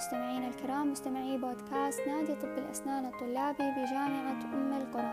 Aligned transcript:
مستمعينا 0.00 0.48
الكرام 0.48 0.92
مستمعي 0.92 1.38
بودكاست 1.38 2.00
نادي 2.06 2.34
طب 2.34 2.58
الأسنان 2.58 3.04
الطلابي 3.06 3.70
بجامعة 3.70 4.44
أم 4.44 4.72
القرى. 4.72 5.12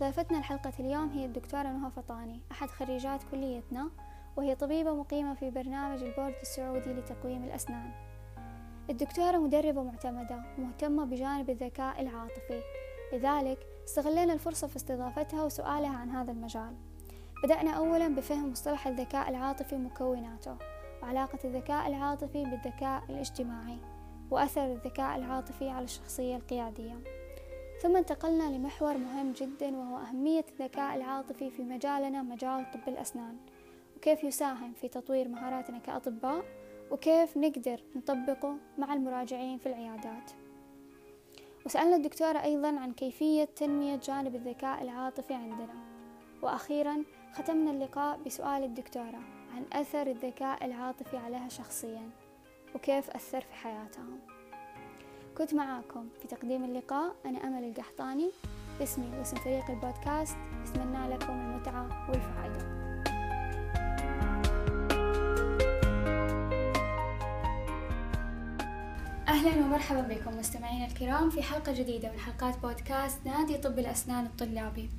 ضيفتنا 0.00 0.38
الحلقة 0.38 0.72
اليوم 0.80 1.08
هي 1.08 1.24
الدكتورة 1.24 1.62
نهى 1.62 1.90
فطاني 1.90 2.40
أحد 2.52 2.68
خريجات 2.68 3.20
كليتنا 3.30 3.90
وهي 4.36 4.54
طبيبة 4.54 4.94
مقيمة 4.94 5.34
في 5.34 5.50
برنامج 5.50 6.02
البورد 6.02 6.34
السعودي 6.42 6.92
لتقويم 6.92 7.44
الأسنان. 7.44 7.90
الدكتورة 8.90 9.38
مدربة 9.38 9.82
معتمدة 9.82 10.42
ومهتمة 10.58 11.04
بجانب 11.04 11.50
الذكاء 11.50 12.02
العاطفي. 12.02 12.60
لذلك 13.12 13.58
استغلينا 13.84 14.32
الفرصة 14.32 14.66
في 14.66 14.76
استضافتها 14.76 15.44
وسؤالها 15.44 15.96
عن 15.96 16.10
هذا 16.10 16.32
المجال. 16.32 16.76
بدأنا 17.42 17.70
أولا 17.70 18.08
بفهم 18.08 18.50
مصطلح 18.50 18.86
الذكاء 18.86 19.30
العاطفي 19.30 19.74
ومكوناته 19.74 20.56
وعلاقة 21.02 21.38
الذكاء 21.44 21.88
العاطفي 21.88 22.44
بالذكاء 22.44 23.02
الاجتماعي 23.10 23.78
وأثر 24.30 24.72
الذكاء 24.72 25.16
العاطفي 25.16 25.68
على 25.68 25.84
الشخصية 25.84 26.36
القيادية. 26.36 26.98
ثم 27.82 27.96
انتقلنا 27.96 28.56
لمحور 28.56 28.96
مهم 28.96 29.32
جدا 29.32 29.76
وهو 29.76 29.96
أهمية 29.96 30.44
الذكاء 30.52 30.96
العاطفي 30.96 31.50
في 31.50 31.62
مجالنا 31.62 32.22
مجال 32.22 32.70
طب 32.70 32.88
الأسنان 32.88 33.36
وكيف 33.96 34.24
يساهم 34.24 34.72
في 34.72 34.88
تطوير 34.88 35.28
مهاراتنا 35.28 35.78
كأطباء 35.78 36.44
وكيف 36.90 37.36
نقدر 37.36 37.80
نطبقه 37.96 38.56
مع 38.78 38.94
المراجعين 38.94 39.58
في 39.58 39.66
العيادات. 39.66 40.30
وسألنا 41.66 41.96
الدكتورة 41.96 42.42
أيضا 42.42 42.68
عن 42.68 42.92
كيفية 42.92 43.44
تنمية 43.44 43.96
جانب 43.96 44.34
الذكاء 44.34 44.82
العاطفي 44.82 45.34
عندنا. 45.34 45.74
وأخيرا 46.42 47.04
ختمنا 47.38 47.70
اللقاء 47.70 48.18
بسؤال 48.26 48.64
الدكتورة 48.64 49.20
عن 49.56 49.64
أثر 49.72 50.06
الذكاء 50.06 50.64
العاطفي 50.64 51.16
عليها 51.16 51.48
شخصيا 51.48 52.10
وكيف 52.74 53.10
أثر 53.10 53.40
في 53.40 53.54
حياتها 53.54 54.04
كنت 55.38 55.54
معاكم 55.54 56.08
في 56.22 56.28
تقديم 56.28 56.64
اللقاء 56.64 57.14
أنا 57.26 57.38
أمل 57.44 57.64
القحطاني. 57.64 58.30
باسمي 58.78 59.18
واسم 59.18 59.36
فريق 59.36 59.70
البودكاست 59.70 60.36
أتمنى 60.64 61.14
لكم 61.14 61.32
المتعة 61.32 62.10
والفائدة. 62.10 62.76
أهلا 69.28 69.64
ومرحبا 69.64 70.00
بكم 70.00 70.38
مستمعينا 70.38 70.86
الكرام 70.86 71.30
في 71.30 71.42
حلقة 71.42 71.72
جديدة 71.72 72.12
من 72.12 72.18
حلقات 72.18 72.58
بودكاست 72.58 73.26
نادي 73.26 73.58
طب 73.58 73.78
الأسنان 73.78 74.26
الطلابي. 74.26 74.90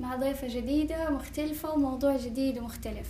مع 0.00 0.16
ضيفة 0.16 0.48
جديدة 0.48 1.10
مختلفة 1.10 1.70
وموضوع 1.70 2.16
جديد 2.16 2.58
ومختلف. 2.58 3.08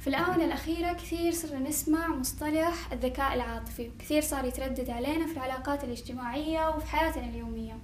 في 0.00 0.06
الآونة 0.06 0.44
الأخيرة 0.44 0.92
كثير 0.92 1.32
صرنا 1.32 1.68
نسمع 1.68 2.08
مصطلح 2.08 2.92
الذكاء 2.92 3.34
العاطفي. 3.34 3.88
وكثير 3.88 4.22
صار 4.22 4.44
يتردد 4.44 4.90
علينا 4.90 5.26
في 5.26 5.32
العلاقات 5.32 5.84
الاجتماعية 5.84 6.68
وفي 6.68 6.86
حياتنا 6.86 7.24
اليومية. 7.24 7.78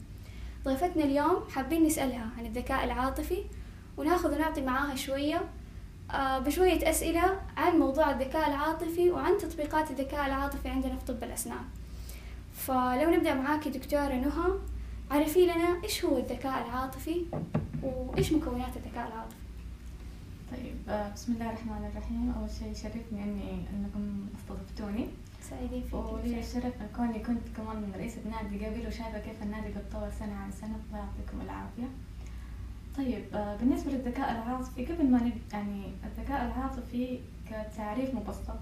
ضيفتنا 0.64 1.04
اليوم 1.04 1.44
حابين 1.50 1.84
نسألها 1.84 2.28
عن 2.38 2.46
الذكاء 2.46 2.84
العاطفي 2.84 3.44
وناخذ 3.96 4.34
ونعطي 4.34 4.60
معاها 4.62 4.94
شوية 4.96 5.42
آه، 6.10 6.38
بشوية 6.38 6.90
أسئلة 6.90 7.40
عن 7.56 7.78
موضوع 7.78 8.10
الذكاء 8.10 8.48
العاطفي 8.48 9.10
وعن 9.10 9.38
تطبيقات 9.38 9.90
الذكاء 9.90 10.26
العاطفي 10.26 10.68
عندنا 10.68 10.96
في 10.96 11.04
طب 11.04 11.24
الأسنان. 11.24 11.64
فلو 12.54 13.10
نبدأ 13.10 13.34
معاكي 13.34 13.70
دكتورة 13.70 14.14
نهى 14.14 14.52
عرفي 15.10 15.44
لنا 15.46 15.82
إيش 15.84 16.04
هو 16.04 16.18
الذكاء 16.18 16.66
العاطفي؟ 16.66 17.24
وإيش 17.84 18.32
مكونات 18.32 18.76
الذكاء 18.76 19.08
العاطفي؟ 19.08 19.36
طيب 20.52 20.74
آه، 20.88 21.12
بسم 21.12 21.32
الله 21.32 21.48
الرحمن 21.50 21.90
الرحيم. 21.92 22.34
أول 22.38 22.50
شيء 22.50 22.70
يشرفني 22.70 23.22
إني 23.24 23.50
إنكم 23.72 24.26
استضفتوني. 24.38 25.06
سعيدين 25.50 25.82
فيك 25.82 25.94
ولي 25.94 26.40
الشرف 26.40 26.72
كوني 26.96 27.18
كنت 27.18 27.42
كمان 27.56 27.92
رئيسة 27.96 28.20
نادي 28.30 28.66
قبل 28.66 28.86
وشايفة 28.86 29.18
كيف 29.18 29.42
النادي 29.42 29.66
بيتطور 29.66 30.10
سنة 30.18 30.34
عن 30.34 30.50
سنة. 30.52 30.76
الله 30.88 30.98
يعطيكم 30.98 31.40
العافية. 31.44 31.88
طيب 32.96 33.24
آه، 33.34 33.56
بالنسبة 33.56 33.90
للذكاء 33.92 34.32
العاطفي 34.32 34.86
قبل 34.86 35.10
ما 35.10 35.18
نبدأ 35.18 35.40
يعني 35.52 35.84
الذكاء 36.04 36.44
العاطفي 36.46 37.18
كتعريف 37.50 38.14
مبسط 38.14 38.56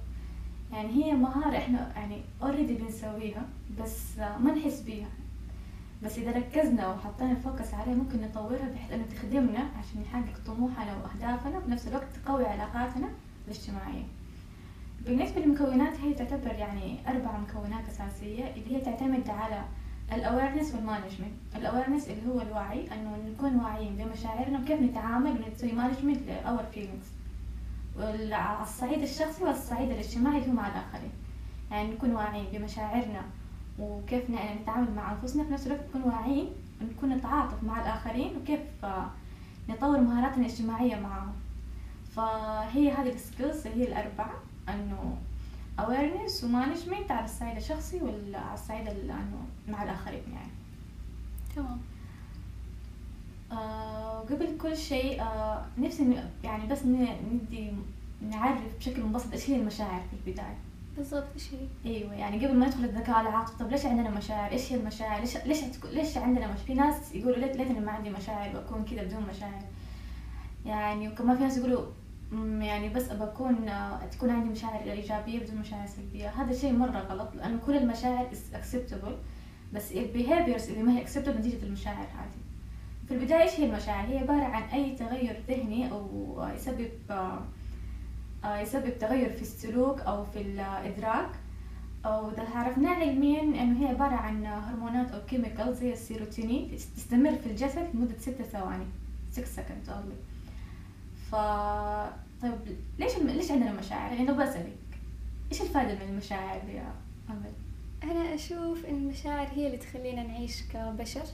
يعني 0.73 0.89
هي 1.05 1.13
مهارة 1.13 1.57
إحنا 1.59 1.93
يعني 1.97 2.21
اوريدي 2.43 2.75
بنسويها 2.75 3.43
بس 3.83 4.19
آه، 4.19 4.39
ما 4.39 4.55
نحس 4.55 4.81
بيها. 4.81 5.09
بس 6.05 6.19
إذا 6.19 6.33
ركزنا 6.33 6.89
وحطينا 6.89 7.31
ال 7.31 7.38
focus 7.38 7.75
عليه 7.75 7.95
ممكن 7.95 8.21
نطورها 8.21 8.69
بحيث 8.75 8.93
إنه 8.93 9.05
تخدمنا 9.05 9.59
عشان 9.59 10.03
نحقق 10.03 10.39
طموحنا 10.47 10.97
وأهدافنا 10.97 11.59
بنفس 11.59 11.89
الوقت 11.89 12.07
تقوي 12.25 12.47
علاقاتنا 12.47 13.09
الاجتماعية. 13.47 14.03
بالنسبة 15.05 15.41
للمكونات 15.41 16.01
هي 16.01 16.15
تعتبر 16.15 16.53
يعني 16.53 16.99
أربع 17.09 17.39
مكونات 17.39 17.89
أساسية 17.89 18.55
اللي 18.57 18.77
هي 18.77 18.81
تعتمد 18.81 19.31
على 19.31 19.65
ال 20.13 20.19
awareness 20.19 20.75
وال 20.75 20.84
management، 20.84 21.35
ال 21.57 21.62
awareness 21.62 22.09
اللي 22.09 22.29
هو 22.29 22.41
الوعي 22.41 22.93
إنه 22.93 23.17
نكون 23.31 23.57
واعيين 23.57 23.97
بمشاعرنا 23.97 24.59
وكيف 24.59 24.81
نتعامل 24.81 25.31
ونسوي 25.31 25.73
management 25.73 26.19
ل 26.27 26.36
our 26.36 26.63
feelings. 26.75 27.13
على 28.33 28.63
الصعيد 28.63 29.03
الشخصي 29.03 29.45
والصعيد 29.45 29.91
الاجتماعي 29.91 30.39
اللي 30.39 30.51
هو 30.51 30.55
مع 30.55 30.69
الآخرين. 30.69 31.13
يعني 31.71 31.91
نكون 31.91 32.15
واعيين 32.15 32.47
بمشاعرنا 32.53 33.23
وكيف 33.83 34.31
نتعامل 34.31 34.95
مع 34.97 35.13
أنفسنا 35.13 35.45
في 35.45 35.53
نفس 35.53 35.67
الوقت 35.67 35.81
نكون 35.89 36.03
واعيين 36.03 36.47
ونكون 36.81 37.09
نتعاطف 37.09 37.63
مع 37.63 37.81
الآخرين 37.81 38.37
وكيف 38.37 38.61
نطور 39.69 40.01
مهاراتنا 40.01 40.47
الاجتماعية 40.47 40.97
معهم 41.01 41.33
فهي 42.17 42.91
هذه 42.91 43.13
ال 43.13 43.20
skills 43.20 43.67
هي 43.67 43.85
الأربعة 43.85 44.35
إنه 44.69 45.17
awareness 45.79 46.45
و 46.45 46.51
management 46.51 47.11
على 47.11 47.25
الصعيد 47.25 47.57
الشخصي 47.57 48.01
وعلى 48.03 48.55
الصعيد 48.55 48.89
إنه 48.89 49.47
مع 49.69 49.83
الآخرين 49.83 50.23
يعني. 50.33 50.53
تمام. 51.57 51.79
آه 53.53 54.21
قبل 54.21 54.59
كل 54.63 54.77
شيء 54.77 55.23
آه 55.23 55.65
نفسي 55.79 56.23
يعني 56.45 56.67
بس 56.67 56.79
ندي 56.87 57.73
نعرف 58.31 58.61
بشكل 58.79 59.03
مبسط 59.03 59.33
إيش 59.33 59.51
هي 59.51 59.57
المشاعر 59.57 60.01
في 60.01 60.31
البداية. 60.31 60.57
بالضبط 60.97 61.25
إيش 61.35 61.55
هي؟ 61.55 61.95
أيوه 61.97 62.15
يعني 62.15 62.47
قبل 62.47 62.57
ما 62.57 62.67
ندخل 62.67 62.85
الذكاء 62.85 63.21
العاطفي 63.21 63.59
طب 63.59 63.71
ليش 63.71 63.87
عندنا 63.87 64.11
مشاعر؟ 64.11 64.51
إيش 64.51 64.73
هي 64.73 64.77
المشاعر؟ 64.77 65.21
ليش 65.21 65.37
ليش 65.37 65.59
ليش 65.93 66.17
عندنا 66.17 66.47
مشاعر؟ 66.47 66.67
في 66.67 66.75
ناس 66.75 67.15
يقولوا 67.15 67.37
ليت 67.37 67.57
ليتني 67.57 67.81
ما 67.81 67.93
عندي 67.93 68.11
مشاعر 68.11 68.57
واكون 68.57 68.85
كذا 68.85 69.03
بدون 69.03 69.23
مشاعر. 69.23 69.63
يعني 70.67 71.09
وكمان 71.09 71.37
في 71.37 71.43
ناس 71.43 71.57
يقولوا 71.57 71.87
يعني 72.61 72.89
بس 72.89 73.11
ابى 73.11 73.25
اكون 73.25 73.71
تكون 74.11 74.31
عندي 74.31 74.49
مشاعر 74.49 74.81
إيجابية 74.83 75.41
بدون 75.41 75.57
مشاعر 75.57 75.87
سلبية، 75.87 76.29
هذا 76.29 76.53
شيء 76.55 76.73
مرة 76.73 76.99
غلط 76.99 77.35
لأنه 77.35 77.59
كل 77.67 77.77
المشاعر 77.77 78.29
acceptable 78.55 79.17
بس 79.73 79.93
ال 79.93 80.00
behaviors 80.00 80.69
اللي 80.69 80.83
ما 80.83 80.93
هي 80.93 81.01
acceptable 81.01 81.39
نتيجة 81.39 81.63
المشاعر 81.63 81.97
هذه. 81.97 82.43
في 83.09 83.15
البداية 83.15 83.43
إيش 83.43 83.61
هي 83.61 83.65
المشاعر؟ 83.65 84.07
هي 84.07 84.19
عبارة 84.19 84.45
عن 84.45 84.63
أي 84.63 84.97
تغير 84.97 85.43
ذهني 85.49 85.91
أو 85.91 86.45
يسبب 86.55 86.91
آه، 87.11 87.43
يسبب 88.45 88.99
تغير 88.99 89.33
في 89.33 89.43
السلوك 89.43 90.01
أو 90.01 90.25
في 90.25 90.41
الإدراك 90.41 91.31
إذا 92.05 92.49
عرفناه 92.55 92.95
علميا 92.95 93.41
إنه 93.41 93.83
هي 93.83 93.89
عبارة 93.89 94.15
عن 94.15 94.47
هرمونات 94.47 95.11
أو 95.11 95.21
chemical 95.27 95.75
زي 95.75 95.93
السيروتونين 95.93 96.77
تستمر 96.97 97.35
في 97.35 97.47
الجسد 97.47 97.89
لمدة 97.95 98.19
ستة 98.19 98.45
ثواني 98.45 98.87
6 99.33 99.45
second 99.45 99.87
only 99.87 100.33
ف 101.31 101.35
طيب 102.43 102.77
ليش 102.99 103.17
ليش 103.17 103.51
عندنا 103.51 103.73
مشاعر؟ 103.73 104.13
يعني 104.13 104.33
بسألك 104.33 104.77
إيش 105.53 105.63
الفائدة 105.63 105.95
من 105.95 106.11
المشاعر 106.11 106.69
يا 106.69 106.95
أمل؟ 107.31 107.53
أنا 108.03 108.35
أشوف 108.35 108.87
إن 108.87 108.95
المشاعر 108.95 109.47
هي 109.47 109.67
اللي 109.67 109.79
تخلينا 109.79 110.23
نعيش 110.23 110.63
كبشر 110.73 111.25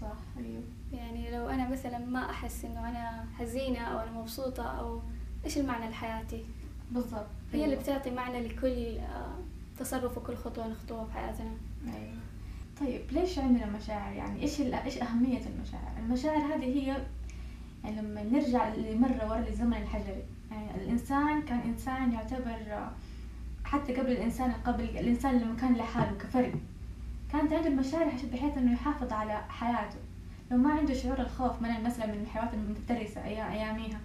صح 0.00 0.16
أيوه 0.38 0.62
يعني 0.92 1.30
لو 1.30 1.48
أنا 1.48 1.68
مثلا 1.68 1.98
ما 1.98 2.30
أحس 2.30 2.64
إنه 2.64 2.88
أنا 2.88 3.24
حزينة 3.38 3.80
أو 3.80 3.98
أنا 3.98 4.10
مبسوطة 4.10 4.62
أو 4.62 5.00
إيش 5.44 5.58
المعنى 5.58 5.90
لحياتي؟ 5.90 6.44
بالضبط. 6.90 7.26
هي 7.52 7.64
اللي 7.64 7.76
بتعطي 7.76 8.10
معنى 8.10 8.48
لكل 8.48 8.98
آه، 8.98 9.38
تصرف 9.78 10.18
وكل 10.18 10.36
خطوة 10.36 10.68
نخطوها 10.68 11.04
في 11.04 11.12
حياتنا. 11.12 11.50
أيوة. 11.86 12.18
طيب 12.80 13.00
ليش 13.12 13.38
عندنا 13.38 13.66
مشاعر 13.66 14.12
يعني 14.12 14.42
إيش 14.42 14.60
إيش 14.60 14.98
أهمية 14.98 15.40
المشاعر؟ 15.46 15.92
المشاعر 15.98 16.54
هذه 16.54 16.64
هي 16.64 16.96
يعني 17.84 18.00
لما 18.00 18.22
نرجع 18.22 18.74
لمرة 18.74 19.30
ورا 19.30 19.38
للزمن 19.38 19.76
الحجري. 19.76 20.22
يعني 20.50 20.74
الإنسان 20.74 21.42
كان 21.42 21.58
إنسان 21.60 22.12
يعتبر 22.12 22.88
حتى 23.64 23.94
قبل 23.94 24.12
الإنسان 24.12 24.52
قبل 24.52 24.84
الإنسان 24.84 25.38
لما 25.38 25.56
كان 25.56 25.74
لحاله 25.74 26.18
كفرد. 26.18 26.54
كانت 27.32 27.52
عنده 27.52 27.68
المشاعر 27.68 28.12
بحيث 28.32 28.58
إنه 28.58 28.72
يحافظ 28.72 29.12
على 29.12 29.44
حياته. 29.48 29.98
لو 30.50 30.56
ما 30.56 30.72
عنده 30.72 30.94
شعور 30.94 31.20
الخوف 31.20 31.62
من 31.62 31.82
مثلا 31.84 32.06
من 32.06 32.20
الحيوانات 32.20 32.54
المفترسة 32.54 33.24
أياميها. 33.24 34.00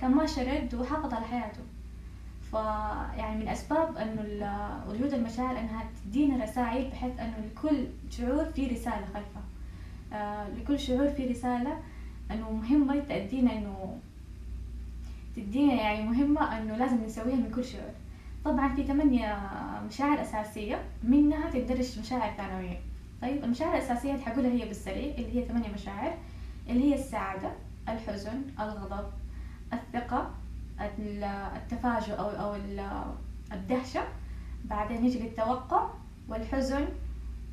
كان 0.00 0.10
ما 0.10 0.26
شرد 0.26 0.74
وحافظ 0.74 1.14
على 1.14 1.24
حياته. 1.24 1.62
فيعني 2.50 3.40
من 3.40 3.48
أسباب 3.48 3.96
إنه 3.96 4.82
وجود 4.88 5.14
المشاعر 5.14 5.58
إنها 5.58 5.84
تدينا 6.04 6.44
رسائل 6.44 6.90
بحيث 6.90 7.20
إنه 7.20 7.34
لكل 7.46 7.86
شعور 8.10 8.44
في 8.44 8.66
رسالة 8.66 9.06
خلفه. 9.14 9.40
آه 10.12 10.48
لكل 10.48 10.78
شعور 10.80 11.10
في 11.10 11.26
رسالة 11.26 11.78
إنه 12.30 12.50
مهمة 12.50 12.98
تأدينا 12.98 13.52
إنه 13.52 13.98
تدينا 15.36 15.74
يعني 15.74 16.02
مهمة 16.02 16.58
إنه 16.58 16.76
لازم 16.76 17.04
نسويها 17.04 17.36
من 17.36 17.50
كل 17.54 17.64
شعور. 17.64 17.92
طبعا 18.44 18.74
في 18.74 18.84
ثمانية 18.84 19.38
مشاعر 19.88 20.20
أساسية 20.20 20.82
منها 21.04 21.50
تندرج 21.50 21.98
مشاعر 21.98 22.32
ثانوية. 22.36 22.80
طيب 23.22 23.44
المشاعر 23.44 23.76
الأساسية 23.76 24.16
حقولها 24.16 24.50
هي 24.50 24.68
بالسريع 24.68 25.14
اللي 25.14 25.36
هي 25.36 25.44
ثمانية 25.48 25.68
مشاعر 25.74 26.14
اللي 26.68 26.84
هي 26.84 26.94
السعادة 26.94 27.50
الحزن 27.88 28.42
الغضب 28.60 29.10
الثقة 29.72 30.30
التفاجؤ 31.56 32.14
أو 32.14 32.28
أو 32.30 32.56
الدهشة. 33.52 34.02
بعدين 34.64 35.04
يجي 35.04 35.26
التوقع 35.26 35.90
والحزن 36.28 36.88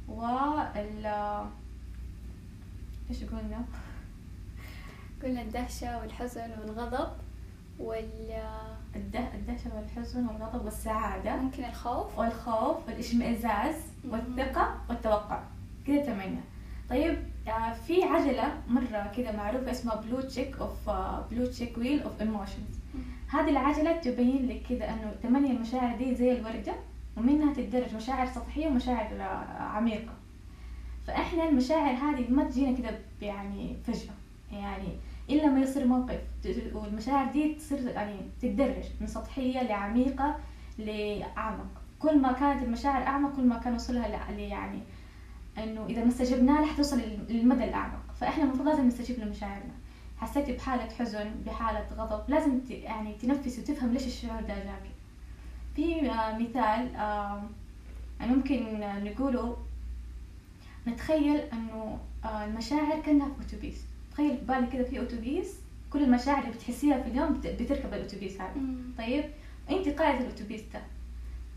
وال 0.07 1.05
إيش 3.09 3.23
قلنا؟ 3.23 3.65
قلنا 5.23 5.41
الدهشة 5.41 5.97
والحزن 5.97 6.51
والغضب 6.59 7.09
وال 7.79 8.43
الدهشة 8.95 9.75
والحزن 9.75 10.27
والغضب 10.27 10.65
والسعادة 10.65 11.35
ممكن 11.35 11.63
الخوف. 11.65 12.19
والخوف 12.19 12.87
والإشمئزاز 12.87 13.75
والثقة 14.09 14.75
والتوقع. 14.89 15.43
كذا 15.87 16.03
ثمانية 16.03 16.41
طيب 16.89 17.17
في 17.88 18.03
عجلة 18.03 18.53
مرة 18.67 19.11
كذا 19.17 19.31
معروفة 19.31 19.71
اسمها 19.71 19.95
Plutchik 19.95 20.56
of 20.59 20.89
Plutchik 21.31 21.77
wheel 21.77 22.03
of 22.03 22.21
emotions 22.21 22.77
هذه 23.29 23.49
العجلة 23.49 23.97
تبين 23.97 24.47
لك 24.47 24.61
كذا 24.69 24.89
إنه 24.89 25.13
ثمانية 25.23 25.51
المشاعر 25.51 25.97
دي 25.97 26.15
زي 26.15 26.31
الوردة 26.31 26.73
ومنها 27.17 27.53
تدرج 27.53 27.95
مشاعر 27.95 28.27
سطحية 28.27 28.67
ومشاعر 28.67 29.21
آه، 29.21 29.23
عميقة. 29.61 30.13
فإحنا 31.07 31.49
المشاعر 31.49 31.94
هذه 31.94 32.25
ما 32.29 32.44
تجينا 32.44 32.77
كذا 32.77 32.99
يعني 33.21 33.75
فجأة. 33.88 34.13
يعني 34.51 34.88
إلا 35.29 35.47
ما 35.47 35.59
يصير 35.59 35.88
موقف 35.88 36.19
والمشاعر 36.73 37.31
دي 37.31 37.53
تصير 37.53 37.88
يعني 37.88 38.15
تتدرج 38.41 38.85
من 39.01 39.07
سطحية 39.07 39.63
لعميقة 39.63 40.35
لأعمق. 40.77 41.81
كل 42.00 42.17
ما 42.21 42.31
كانت 42.31 42.63
المشاعر 42.63 43.03
أعمق 43.03 43.35
كل 43.35 43.43
ما 43.43 43.57
كان 43.57 43.73
وصلها 43.73 44.07
يعني 44.31 44.79
إنه 45.57 45.86
إذا 45.86 46.04
ما 46.04 46.07
استجبنا 46.09 46.51
لها 46.51 46.65
حتوصل 46.65 47.01
للمدى 47.30 47.63
الأعمق. 47.63 48.00
فإحنا 48.19 48.44
المفروض 48.44 48.68
لازم 48.68 48.88
نستجيب 48.88 49.19
لمشاعرنا. 49.19 49.74
حسيتي 50.18 50.51
بحالة 50.54 50.89
حزن 50.89 51.31
بحالة 51.45 51.86
غضب 51.98 52.30
لازم 52.30 52.59
يعني 52.69 53.13
تنفسي 53.13 53.62
وتفهم 53.62 53.94
ليش 53.94 54.07
الشعور 54.07 54.42
ده 54.42 54.48
جاك 54.56 54.83
في 55.75 56.12
آه، 56.12 56.38
مثال 56.38 56.92
يعني 58.19 58.36
ممكن 58.36 58.80
نقوله 58.80 59.57
نتخيل 60.88 61.38
إنه 61.38 62.00
آه، 62.25 62.45
المشاعر 62.45 63.01
كأنها 63.01 63.27
في 63.27 63.48
أتوبيس. 63.48 63.81
تخيل 64.12 64.38
في 64.38 64.45
بالك 64.45 64.69
كذا 64.69 64.83
في 64.83 65.01
أتوبيس 65.01 65.56
كل 65.94 66.03
المشاعر 66.03 66.39
اللي 66.44 66.51
بتحسيها 66.56 67.01
في 67.03 67.10
اليوم 67.10 67.33
بتركب 67.33 67.94
الأتوبيس 67.94 68.42
هذا. 68.42 68.53
طيب؟ 68.98 69.24
أنت 69.69 69.88
قائد 69.89 70.21
الأتوبيس 70.21 70.62
ده. 70.74 70.81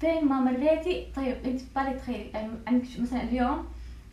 فين 0.00 0.24
ما 0.24 0.40
مريتي 0.40 1.06
طيب 1.16 1.36
أنت 1.44 1.60
في 1.60 1.66
بالك 1.76 1.96
تخيلي 2.00 2.30
يعني 2.34 2.52
عندك 2.66 2.86
مثلا 3.00 3.22
اليوم 3.22 3.64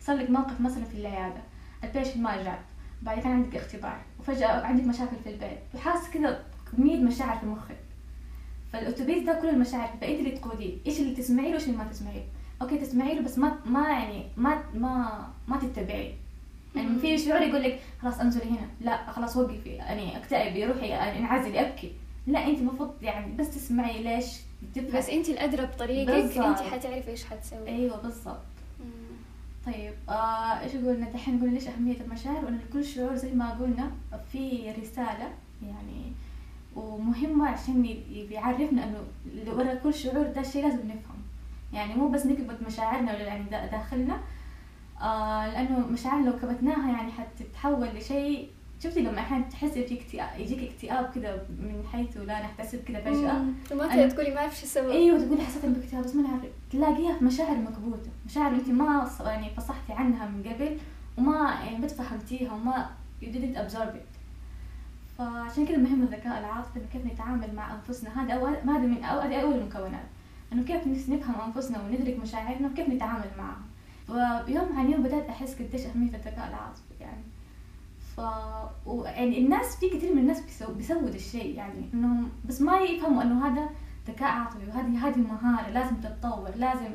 صار 0.08 0.16
لك 0.16 0.30
موقف 0.30 0.60
مثلا 0.60 0.84
في 0.84 0.94
العياده 0.94 1.40
ال 1.84 1.88
patient 1.88 2.16
ما 2.16 2.42
جاب 2.42 2.58
بعد 3.02 3.18
كان 3.18 3.32
عندك 3.32 3.56
اختبار 3.56 4.00
وفجأة 4.20 4.66
عندك 4.66 4.84
مشاكل 4.84 5.16
في 5.24 5.30
البيت 5.30 5.58
وحاسه 5.74 6.12
كذا 6.12 6.44
كمية 6.72 6.96
مشاعر 6.96 7.38
في 7.38 7.46
مخك. 7.46 7.76
فالأتوبيس 8.72 9.22
ده 9.22 9.40
كل 9.40 9.48
المشاعر 9.48 9.88
فانت 10.00 10.18
اللي 10.18 10.30
تقوديه 10.30 10.74
إيش 10.86 11.00
اللي 11.00 11.14
تسمعي 11.14 11.46
له 11.46 11.52
وايش 11.52 11.66
اللي 11.66 11.76
ما 11.76 11.84
تسمعيه 11.84 12.24
okay 12.62 12.78
تسمعي 12.78 13.14
له 13.14 13.20
بس 13.22 13.38
ما 13.38 13.58
ما 13.66 13.88
يعني 13.88 14.24
ما 14.36 14.62
ما 14.74 15.26
ما 15.48 15.56
تتبعي. 15.58 16.14
يعني 16.76 16.98
في 16.98 17.18
شعور 17.18 17.42
يقول 17.42 17.62
لك 17.62 17.80
خلاص 18.02 18.20
أنزلي 18.20 18.50
هنا 18.50 18.68
لا 18.80 19.12
خلاص 19.12 19.36
وقفي 19.36 19.70
يعني 19.70 20.16
اكتئبي 20.16 20.64
روحي 20.64 20.88
يعني 20.88 21.18
انعزلي 21.18 21.60
أبكي. 21.60 21.92
لا 22.26 22.46
أنت 22.46 22.58
المفروض 22.58 22.94
يعني 23.02 23.36
بس 23.36 23.50
تسمعي 23.50 24.02
ليش 24.02 24.26
بس 24.94 25.08
أنت 25.08 25.28
الأدرى 25.28 25.66
بطريقك. 25.66 26.38
أنت 26.38 26.58
حتعرفي 26.58 27.10
إيش 27.10 27.24
حتسوي. 27.24 27.68
أيوه 27.68 28.02
بالضبط. 28.02 28.47
طيب 29.72 29.94
آه 30.08 30.60
إيش 30.60 30.72
قلنا 30.72 31.10
دحين 31.10 31.40
قلنا 31.40 31.50
ليش 31.50 31.68
أهمية 31.68 32.00
المشاعر؟ 32.00 32.44
وإن 32.44 32.60
كل 32.72 32.84
شعور 32.84 33.14
زي 33.14 33.32
ما 33.32 33.50
قلنا 33.50 33.90
في 34.32 34.72
رسالة 34.82 35.30
يعني 35.66 36.12
ومهمه 36.76 37.48
عشان 37.48 37.82
بيعرفنا 38.28 38.84
إنه 38.84 39.02
ورا 39.46 39.74
كل 39.74 39.94
شعور 39.94 40.26
ده 40.26 40.40
الشيء 40.40 40.62
لازم 40.62 40.78
نفهم. 40.86 41.18
يعني 41.72 41.94
مو 41.94 42.08
بس 42.08 42.26
نكبت 42.26 42.62
مشاعرنا 42.66 43.12
ولا 43.14 43.24
يعني 43.24 43.50
داخلنا 43.50 44.20
آه 45.02 45.46
لأنه 45.46 45.86
مشاعر 45.86 46.24
لو 46.24 46.32
كبتناها 46.32 46.90
يعني 46.92 47.12
حتتحول 47.12 47.88
لشيء 47.88 48.48
شفتي 48.82 49.00
لما 49.00 49.18
أحيانا 49.18 49.44
تحسي 49.44 49.84
في 49.84 50.00
اكتئاب 50.00 50.40
يجيك 50.40 50.70
اكتئاب 50.72 51.10
كذا 51.14 51.46
من 51.48 51.84
حيث 51.92 52.16
لا 52.16 52.40
نحتسب 52.40 52.84
كذا 52.84 53.00
فجأة؟ 53.00 53.44
وما 53.72 54.06
تقولي 54.06 54.30
ما 54.30 54.40
اعرف 54.40 54.58
شو 54.58 54.66
أسوي 54.66 54.92
أيوه 54.92 55.24
تقولي 55.24 55.42
حسيت 55.42 55.66
باكتئاب 55.66 56.04
بس 56.04 56.14
ما 56.14 56.22
نعرف. 56.22 56.42
تلاقيها 56.70 57.18
في 57.18 57.24
مشاعر 57.24 57.56
مكبوتة. 57.56 58.10
مشاعر 58.26 58.54
انت 58.54 58.68
ما 58.68 59.10
يعني 59.20 59.50
فصحتي 59.50 59.92
عنها 59.92 60.28
من 60.28 60.42
قبل 60.42 60.78
وما 61.18 61.58
يعني 61.64 61.78
ما 61.78 61.86
تفهمتيها 61.86 62.52
وما 62.52 62.90
you 63.22 63.26
didn't 63.26 63.58
absorb 63.58 63.94
it. 63.94 64.08
فعشان 65.18 65.66
كذا 65.66 65.76
مهم 65.76 66.02
الذكاء 66.02 66.38
العاطفي 66.38 66.80
كيف 66.92 67.06
نتعامل 67.06 67.54
مع 67.54 67.74
أنفسنا. 67.74 68.22
هذا 68.22 68.32
أول 68.32 68.54
هذا 68.54 68.78
من 68.78 69.04
هذه 69.04 69.40
أول 69.40 69.54
المكونات. 69.54 70.06
إنه 70.52 70.62
كيف 70.62 70.86
نفهم 70.86 71.34
أنفسنا 71.46 71.82
وندرك 71.82 72.18
مشاعرنا 72.22 72.68
وكيف 72.68 72.88
نتعامل 72.88 73.30
معها. 73.38 73.62
ويوم 74.08 74.78
عن 74.78 74.90
يوم 74.90 75.02
بدأت 75.02 75.28
أحس 75.28 75.54
قديش 75.54 75.86
أهمية 75.86 76.14
الذكاء 76.14 76.48
العاطفي. 76.48 76.87
و... 78.86 79.04
يعني 79.04 79.38
الناس 79.38 79.76
في 79.76 79.88
كثير 79.88 80.12
من 80.14 80.18
الناس 80.18 80.40
بيسو... 80.40 80.74
بيسووا 80.74 81.08
الشيء 81.08 81.54
يعني 81.54 81.84
إنهم 81.94 82.28
بس 82.48 82.60
ما 82.60 82.78
يفهموا 82.78 83.22
إنه 83.22 83.46
هذا 83.46 83.68
ذكاء 84.08 84.28
عاطفي 84.28 84.66
وهذه 84.68 85.08
هذه 85.08 85.18
مهارة 85.18 85.70
لازم 85.70 85.96
تتطور 85.96 86.50
لازم 86.56 86.90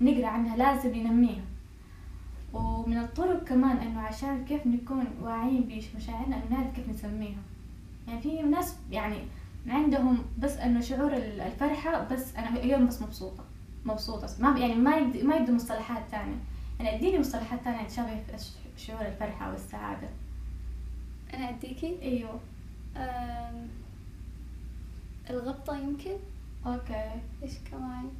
نقرأ 0.00 0.26
عنها 0.26 0.56
لازم 0.56 0.94
ننميها. 0.94 1.44
ومن 2.52 2.98
الطرق 2.98 3.44
كمان 3.44 3.76
إنه 3.76 4.00
عشان 4.00 4.44
كيف 4.44 4.66
نكون 4.66 5.04
واعيين 5.22 5.62
بمشاعرنا 5.62 6.36
إنه 6.36 6.44
نعرف 6.50 6.76
كيف 6.76 6.88
نسميها. 6.88 7.42
يعني 8.08 8.20
في 8.20 8.42
ناس 8.42 8.76
يعني 8.90 9.18
عندهم 9.66 10.18
بس 10.38 10.56
إنه 10.56 10.80
شعور 10.80 11.12
الفرحة 11.12 12.04
بس 12.04 12.36
أنا 12.36 12.48
اليوم 12.48 12.86
بس 12.86 13.02
مبسوطة 13.02 13.44
مبسوطة 13.84 14.28
ما 14.40 14.58
يعني 14.58 14.74
ما 14.74 14.96
يد... 14.96 15.24
ما 15.24 15.36
يدوا 15.36 15.54
مصطلحات 15.54 16.02
ثانية 16.10 16.36
يعني 16.80 16.96
اديني 16.96 17.18
مصطلحات 17.18 17.60
ثانية 17.60 17.86
تشابه 17.86 18.20
شعور 18.76 19.06
الفرحة 19.06 19.50
والسعادة. 19.50 20.08
أنا 21.34 21.48
أديكي؟ 21.48 21.98
أيوه 22.02 22.40
أم... 22.96 23.68
الغبطة 25.30 25.78
يمكن؟ 25.78 26.16
أوكي 26.66 27.10
إيش 27.42 27.52
كمان؟ 27.70 28.10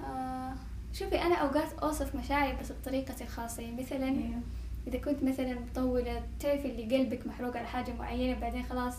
آه... 0.00 0.54
شوفي 0.92 1.22
أنا 1.22 1.34
أوقات 1.34 1.72
أوصف 1.82 2.14
مشاعري 2.14 2.56
بس 2.60 2.72
بطريقتي 2.72 3.24
الخاصة 3.24 3.62
يعني 3.62 3.82
مثلا 3.82 4.08
أيوه. 4.08 4.40
إذا 4.86 4.98
كنت 4.98 5.22
مثلا 5.22 5.54
مطولة 5.54 6.22
تعرفي 6.40 6.68
اللي 6.68 6.96
قلبك 6.96 7.26
محروق 7.26 7.56
على 7.56 7.66
حاجة 7.66 7.92
معينة 7.92 8.40
بعدين 8.40 8.62
خلاص 8.62 8.94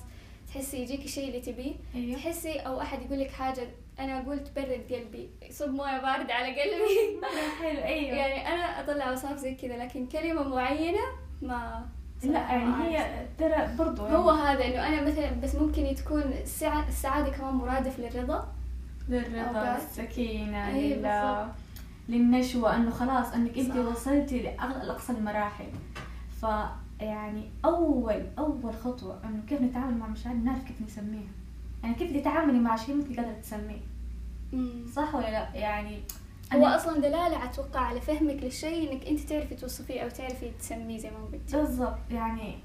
تحسي 0.48 0.78
يجيك 0.78 1.06
الشيء 1.06 1.28
اللي 1.28 1.40
تبيه 1.40 1.74
أيوه. 1.96 2.16
تحسي 2.16 2.60
أو 2.60 2.82
أحد 2.82 3.02
يقول 3.02 3.20
لك 3.20 3.32
حاجة 3.32 3.68
أنا 4.00 4.20
قلت 4.20 4.52
برد 4.56 4.94
قلبي 4.94 5.30
صب 5.50 5.70
موية 5.70 6.02
باردة 6.02 6.34
على 6.34 6.62
قلبي 6.62 7.22
حلو 7.62 7.84
أيوه 7.84 8.18
يعني 8.18 8.48
أنا 8.48 8.80
أطلع 8.80 9.12
وصف 9.12 9.38
زي 9.38 9.56
كذا 9.56 9.78
لكن 9.78 10.06
كلمة 10.08 10.48
معينة 10.48 11.02
ما 11.42 11.90
لا 12.24 12.40
يعني 12.40 12.84
هي 12.84 13.26
ترى 13.38 13.76
برضو 13.78 14.06
يعني. 14.06 14.18
هو 14.18 14.30
هذا 14.30 14.66
إنه 14.66 14.88
أنا 14.88 15.02
مثلا 15.02 15.32
بس 15.44 15.56
ممكن 15.56 15.96
تكون 15.96 16.22
السعادة 16.88 17.30
كمان 17.30 17.54
مرادف 17.54 18.00
للرضا. 18.00 18.48
للرضا 19.10 19.76
السكينة 19.76 20.68
أيوة 20.68 21.52
للنشوة 22.10 22.76
إنه 22.76 22.92
خلاص 22.92 23.34
إنك 23.34 23.58
أنت 23.58 23.76
وصلتي 23.76 24.40
لأقصى 24.42 25.14
المراحل. 25.14 25.68
ف 26.42 26.46
يعني 27.00 27.50
أول 27.66 28.24
أول 28.38 28.74
خطوة 28.84 29.20
إنه 29.24 29.42
كيف 29.50 29.62
نتعامل 29.62 29.98
مع 29.98 30.08
مشاعرنا 30.08 30.44
نعرف 30.44 30.64
كيف 30.64 30.82
نسميها. 30.82 31.32
يعني 31.84 31.96
كيف 31.96 32.18
تتعاملي 32.18 32.60
مع 32.60 32.76
شيء 32.76 32.98
مثل 32.98 33.16
قادرة 33.16 33.40
تسميه. 33.42 33.82
صح 34.96 35.16
ولا 35.16 35.32
لا؟ 35.32 35.56
يعني 35.56 36.00
هو 36.54 36.66
أصلا 36.66 36.98
دلالة 37.00 37.44
أتوقع 37.44 37.80
على 37.80 38.02
فهمك 38.02 38.44
للشيء 38.44 38.92
إنك 38.92 39.08
أنت 39.08 39.20
تعرفي 39.20 39.56
توصفيه 39.56 40.02
أو 40.02 40.10
تعرفي 40.10 40.52
تسميه 40.60 40.98
زي 40.98 41.10
ما 41.12 41.18
قلتي. 41.18 41.58
بالضبط 41.58 41.98
يعني 42.12 42.56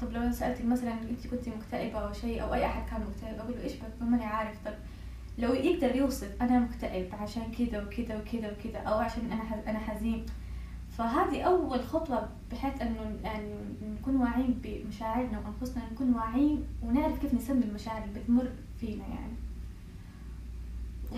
طب 0.00 0.12
لو 0.12 0.22
أنا 0.22 0.32
سألتك 0.32 0.64
مثلا 0.64 0.92
أنت 0.92 1.26
كنت 1.26 1.48
مكتئبة 1.48 1.98
أو 1.98 2.12
شيء 2.12 2.42
أو 2.42 2.54
أي 2.54 2.66
أحد 2.66 2.90
كان 2.90 3.00
مكتئب 3.00 3.40
أقول 3.40 3.54
له 3.56 3.62
إيش 3.64 3.72
بك؟ 3.72 4.02
ماني 4.02 4.24
عارف. 4.24 4.56
طب 4.64 4.74
لو 5.38 5.52
يقدر 5.52 5.96
يوصف 5.96 6.42
أنا 6.42 6.58
مكتئب 6.58 7.14
عشان 7.14 7.42
كذا 7.58 7.82
وكذا 7.82 8.16
وكذا 8.18 8.52
وكذا 8.52 8.78
أو 8.78 8.98
عشان 8.98 9.32
أنا 9.32 9.70
أنا 9.70 9.78
حزين. 9.78 10.26
فهذه 10.98 11.42
أول 11.42 11.84
خطوة 11.84 12.28
بحيث 12.52 12.82
إنه 12.82 13.18
يعني 13.24 13.54
نكون 14.00 14.16
واعيين 14.16 14.60
بمشاعرنا 14.62 15.38
وأنفسنا 15.38 15.82
نكون 15.92 16.14
واعيين 16.14 16.64
ونعرف 16.82 17.18
كيف 17.18 17.34
نسمي 17.34 17.64
المشاعر 17.64 18.04
اللي 18.04 18.20
بتمر 18.20 18.48
فينا 18.80 19.04
يعني. 19.06 19.34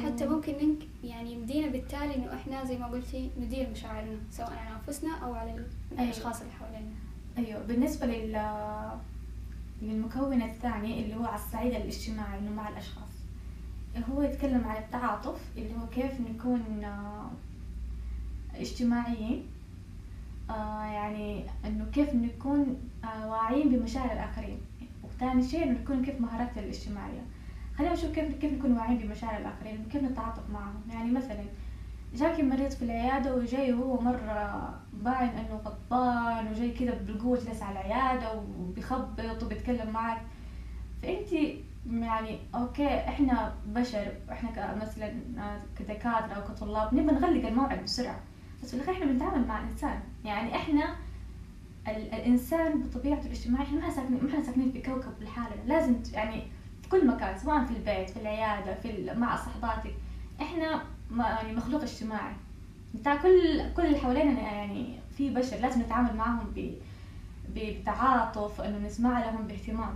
حتى 0.04 0.26
ممكن 0.26 0.52
ننك 0.52 0.78
يعني 1.04 1.32
يمدينا 1.32 1.66
بالتالي 1.68 2.14
إنه 2.14 2.34
إحنا 2.34 2.64
زي 2.64 2.78
ما 2.78 2.86
قلتي 2.86 3.30
ندير 3.40 3.70
مشاعرنا 3.70 4.18
سواء 4.30 4.50
على 4.52 4.76
أنفسنا 4.76 5.18
أو 5.18 5.34
على 5.34 5.50
أيوة. 5.50 5.66
الأشخاص 5.92 6.40
اللي 6.40 6.52
حوالينا. 6.52 6.90
أيوه. 7.38 7.62
بالنسبة 7.62 8.06
لل 8.06 8.36
للمكون 9.82 10.42
الثاني 10.42 11.04
اللي 11.04 11.16
هو 11.16 11.24
على 11.24 11.34
الصعيد 11.34 11.74
الاجتماعي 11.74 12.38
إنه 12.38 12.50
مع 12.50 12.68
الأشخاص 12.68 13.06
هو 14.10 14.22
يتكلم 14.22 14.64
عن 14.64 14.76
التعاطف 14.76 15.40
اللي 15.56 15.74
هو 15.74 15.86
كيف 15.86 16.20
نكون 16.20 16.84
آه، 16.84 17.30
اجتماعيين 18.54 19.46
آه 20.50 20.84
يعني 20.84 21.44
إنه 21.64 21.86
كيف 21.92 22.14
نكون 22.14 22.76
آه 23.04 23.30
واعيين 23.30 23.68
بمشاعر 23.68 24.12
الآخرين. 24.12 24.58
وثاني 25.04 25.48
شيء 25.48 25.62
إنه 25.62 25.80
نكون 25.80 26.04
كيف 26.04 26.20
مهاراتنا 26.20 26.62
الاجتماعية. 26.62 27.22
خلينا 27.78 27.92
نشوف 27.92 28.10
كيف 28.10 28.34
كيف 28.34 28.52
نكون 28.52 28.72
واعيين 28.72 28.98
بمشاعر 28.98 29.40
الآخرين 29.40 29.86
كيف 29.92 30.02
نتعاطف 30.02 30.50
معهم. 30.52 30.80
يعني 30.90 31.10
مثلا 31.10 31.44
جاكي 32.14 32.42
مريض 32.42 32.70
في 32.70 32.82
العيادة 32.82 33.34
وجاي 33.34 33.72
وهو 33.72 34.00
مرة 34.00 34.74
باين 34.92 35.28
إنه 35.28 35.60
غضبان 35.64 36.48
وجاي 36.52 36.70
كذا 36.70 36.94
بالقوة 36.94 37.38
جلس 37.38 37.62
على 37.62 37.80
العيادة 37.80 38.32
وبيخبط 38.60 39.42
وبيتكلم 39.42 39.90
معك. 39.90 40.22
فأنت 41.02 41.32
يعني 41.90 42.38
أوكي 42.54 42.86
إحنا 42.86 43.54
بشر 43.66 44.12
إحنا 44.32 44.74
مثلا 44.74 45.12
كدكاترة 45.78 46.32
أو 46.32 46.44
كطلاب 46.44 46.94
نبغى 46.94 47.14
نغلق 47.14 47.46
الموعد 47.46 47.82
بسرعة. 47.82 48.20
بس 48.62 48.70
في 48.70 48.76
الاخير 48.76 48.94
إحنا 48.94 49.06
بنتعامل 49.06 49.46
مع 49.46 49.62
إنسان. 49.62 50.00
يعني 50.24 50.56
إحنا 50.56 50.96
الإنسان 51.88 52.82
بطبيعته 52.82 53.26
الاجتماعية 53.26 53.66
إحنا 53.66 53.80
ما 53.80 53.90
ساكنين 53.90 54.24
ما 54.24 54.30
إحنا 54.30 54.42
ساكنين 54.42 54.72
في 54.72 54.82
كوكب 54.82 55.22
لحالنا 55.22 55.62
لازم 55.66 55.94
يعني 56.12 56.42
في 56.86 56.92
كل 56.92 57.06
مكان 57.06 57.38
سواء 57.38 57.64
في 57.64 57.70
البيت 57.70 58.10
في 58.10 58.20
العيادة 58.20 58.74
في 58.74 59.14
مع 59.16 59.36
صحباتك. 59.36 59.94
إحنا 60.40 60.82
يعني 61.18 61.56
مخلوق 61.56 61.82
اجتماعي. 61.82 62.32
بتاع 62.94 63.16
كل 63.16 63.62
كل 63.76 63.86
اللي 63.86 63.98
حوالينا 63.98 64.40
يعني 64.40 64.98
في 65.16 65.30
بشر 65.30 65.56
لازم 65.56 65.80
نتعامل 65.80 66.16
معهم 66.16 66.52
بتعاطف 67.54 68.60
إنه 68.60 68.78
نسمع 68.78 69.24
لهم 69.24 69.46
باهتمام. 69.46 69.94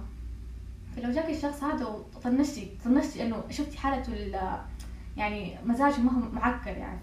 فلو 0.96 1.12
جاك 1.12 1.30
الشخص 1.30 1.64
هذا 1.64 1.86
وطنشتي 1.86 2.70
طنشتي 2.84 3.26
إنه 3.26 3.44
شفتي 3.50 3.78
حالته 3.78 4.12
يعني 5.16 5.56
مزاجه 5.64 6.00
ما 6.00 6.12
هو 6.12 6.32
معكر 6.32 6.70
يعني. 6.70 7.00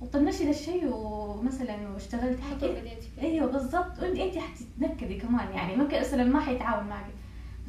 وطنشتي 0.00 0.44
ذا 0.44 0.50
الشيء 0.50 0.86
ومثلا 0.92 1.88
واشتغلت 1.94 2.40
حكي 2.40 2.98
أيوه 3.22 3.52
بالضبط. 3.52 3.98
وانت 4.02 4.18
انت 4.18 4.38
حتتنكدي 4.38 5.14
كمان 5.14 5.52
يعني. 5.54 5.76
ممكن 5.76 6.00
مثلا 6.00 6.24
ما 6.24 6.40
حيتعاون 6.40 6.86
معك. 6.86 7.06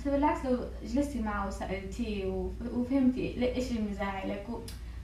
بس 0.01 0.07
بالعكس 0.07 0.45
لو 0.45 0.59
جلستي 0.83 1.21
معه 1.21 1.47
وسألتيه 1.47 2.47
وفهمتي 2.73 3.55
إيش 3.55 3.71
اللي 3.71 3.89
مزعلك. 3.91 4.47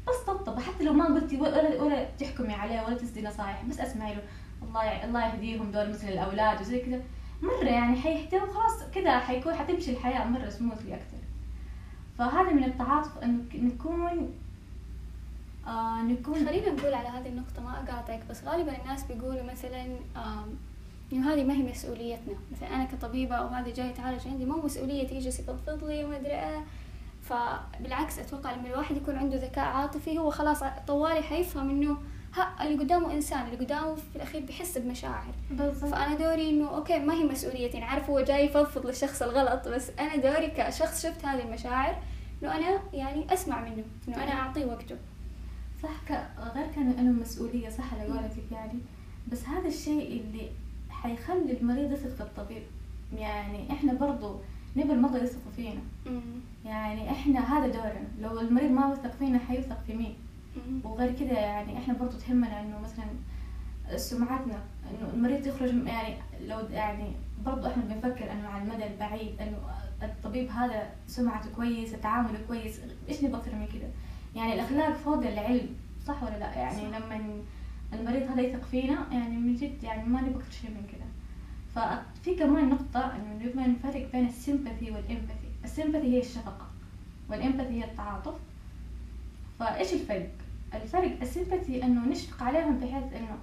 بس 0.08 0.16
طبطب. 0.28 0.60
حتى 0.60 0.84
لو 0.84 0.94
ما 0.94 1.06
قلتي 1.06 1.38
ولا 1.38 1.82
ولا 1.82 2.08
تحكمي 2.20 2.54
عليه 2.54 2.86
ولا 2.86 2.98
تسدي 2.98 3.22
نصايح 3.22 3.64
بس 3.70 3.80
اسمعي 3.80 4.16
له. 4.16 4.22
الله 4.64 5.06
الله 5.06 5.28
يهديهم 5.28 5.72
دول 5.72 5.90
مثل 5.90 6.08
الأولاد 6.08 6.62
وزي 6.62 6.80
كذا. 6.80 7.02
مرة 7.42 7.70
يعني 7.70 7.96
حيهدوا 7.96 8.42
وخلاص 8.42 8.84
كذا 8.96 9.20
حيكون 9.20 9.54
حتمشي 9.54 9.92
الحياة 9.92 10.28
مرة 10.28 10.50
سموثلي 10.50 10.96
أكثر. 10.96 11.18
فهذا 12.18 12.52
من 12.52 12.64
التعاطف 12.64 13.18
انه 13.24 13.44
نكون 13.54 14.34
آه 15.68 16.02
نكون 16.02 16.46
خلينا 16.48 16.72
نقول 16.72 16.94
على 16.94 17.08
هذه 17.08 17.28
النقطة 17.28 17.62
ما 17.64 17.84
أقاطعك 17.84 18.22
بس 18.30 18.44
غالبا 18.44 18.82
الناس 18.82 19.04
بيقولوا 19.04 19.44
مثلا 19.44 19.88
إنه 21.14 21.34
هذه 21.34 21.44
ما 21.44 21.54
هي 21.54 21.64
مسؤوليتنا. 21.64 22.34
مثلا 22.52 22.76
أنا 22.76 22.86
كطبيبة 22.86 23.36
أو 23.36 23.48
هذا 23.48 23.74
جاي 23.74 23.90
يتعالج 23.90 24.28
عندي 24.28 24.46
مو 24.46 24.62
مسؤوليتي 24.62 25.16
يجلس 25.16 25.40
يفضفض 25.40 25.84
لي 25.84 26.06
وما 26.06 26.16
أدري 26.16 26.34
إيه. 26.34 26.64
فبالعكس 27.22 28.20
أتوقع 28.20 28.56
لما 28.56 28.68
الواحد 28.68 28.98
يكون 28.98 29.16
عنده 29.16 29.38
ذكاء 29.38 29.66
عاطفي 29.66 30.18
هو 30.18 30.30
خلاص 30.30 30.64
طوالي 30.88 31.22
حيفهم 31.22 31.70
إنه 31.70 31.98
ها 32.36 32.64
اللي 32.64 32.84
قدامه 32.84 33.14
إنسان 33.14 33.46
اللي 33.46 33.66
قدامه 33.66 33.96
في 33.96 34.16
الأخير 34.16 34.42
بيحس 34.42 34.78
بمشاعر. 34.78 35.34
بالضبط. 35.52 35.92
فأنا 35.92 36.16
دوري 36.16 36.50
إنه 36.50 36.76
أوكي 36.76 37.00
ما 37.00 37.14
هي 37.14 37.24
مسؤوليتي. 37.24 37.78
يعني 37.78 37.86
عارف 37.86 38.10
هو 38.10 38.22
جاي 38.22 38.46
يفضفض 38.46 38.86
للشخص 38.86 39.22
الغلط 39.22 39.68
بس 39.68 39.90
أنا 40.00 40.16
دوري 40.16 40.48
كشخص 40.48 41.04
شفت 41.04 41.26
هذه 41.26 41.44
المشاعر 41.44 41.98
إنه 42.44 42.56
أنا 42.56 42.80
يعني 42.94 43.34
أسمع 43.34 43.62
منه 43.62 43.84
إنه 44.08 44.24
أنا 44.24 44.32
أعطيه 44.32 44.66
وقته. 44.66 44.96
صح 45.84 46.12
غير 46.56 46.68
كان 46.76 46.92
إنه 47.00 47.12
مسؤولية 47.12 47.70
صح 47.70 47.94
على 47.94 48.04
قولتك 48.04 48.52
يعني. 48.52 48.80
بس 49.32 49.46
هذا 49.46 49.68
الشيء 49.68 50.22
اللي 50.22 50.50
حيخلي 51.02 51.58
المريض 51.62 51.92
يثق 51.92 52.16
في 52.16 52.22
الطبيب. 52.22 52.64
يعني 53.18 53.72
إحنا 53.72 53.94
برضو 53.94 54.36
نبغى 54.76 54.94
المرضى 54.94 55.18
يثقوا 55.18 55.52
فينا. 55.56 55.82
يعني 56.66 57.12
إحنا 57.12 57.40
هذا 57.40 57.68
دورنا. 57.68 58.08
لو 58.22 58.40
المريض 58.40 58.72
ما 58.72 58.88
وثق 58.88 59.12
فينا 59.20 59.40
حيوثق 59.40 59.78
في 59.88 59.94
مين؟ 59.94 60.16
وغير 60.84 61.12
كذا 61.12 61.40
يعني 61.40 61.78
إحنا 61.78 61.94
برضو 61.94 62.18
تهمنا 62.18 62.62
إنه 62.62 62.80
مثلا 62.80 63.06
سمعتنا 63.98 64.60
إنه 64.90 65.10
المريض 65.14 65.48
يخرج 65.48 65.74
يعني 65.86 66.16
لو 66.48 66.60
يعني 66.60 67.12
برضو 67.46 67.68
إحنا 67.68 67.84
بنفكر 67.84 68.32
إنه 68.32 68.48
على 68.48 68.64
المدى 68.64 68.88
البعيد 68.88 69.42
إنه 69.42 69.58
الطبيب 70.04 70.50
هذا 70.50 70.90
سمعته 71.08 71.50
كويسة 71.56 71.98
تعامله 71.98 72.40
كويس. 72.48 72.80
إيش 73.10 73.24
نبغى 73.24 73.42
أكثر 73.42 73.56
من 73.56 73.68
كذا 73.68 73.90
يعني 74.36 74.54
الأخلاق 74.54 74.94
فوق 74.94 75.28
العلم 75.28 75.70
صح 76.08 76.24
ولا 76.24 76.40
لا؟ 76.40 76.54
يعني 76.56 76.82
صح. 76.82 76.98
لما 76.98 77.42
المريض 77.94 78.32
هذا 78.32 78.42
يثق 78.42 78.64
فينا 78.64 79.08
يعني 79.12 79.38
من 79.38 79.56
جد 79.56 79.84
يعني 79.84 80.10
ما 80.10 80.22
نبغى 80.22 80.36
أكثر 80.36 80.52
شيء 80.52 80.70
من 80.70 80.88
كذا 80.92 81.08
ففي 81.76 82.36
كمان 82.36 82.70
نقطة 82.70 83.16
انه 83.16 83.46
نبغى 83.46 83.68
نفرق 83.68 84.12
بين 84.12 84.28
السيمباثي 84.28 84.92
والإمباثي؟ 84.92 85.48
السيمباثي 85.64 86.08
هي 86.08 86.20
الشفقة 86.20 86.68
والإمباثي 87.30 87.70
هي 87.70 87.84
التعاطف. 87.84 88.34
فإيش 89.60 89.94
الفرق؟ 89.94 90.30
الفرق 90.74 91.18
السيمباثي 91.22 91.84
إنه 91.84 92.06
نشفق 92.06 92.44
عليهم 92.44 92.78
بحيث 92.78 93.14
إنه 93.14 93.38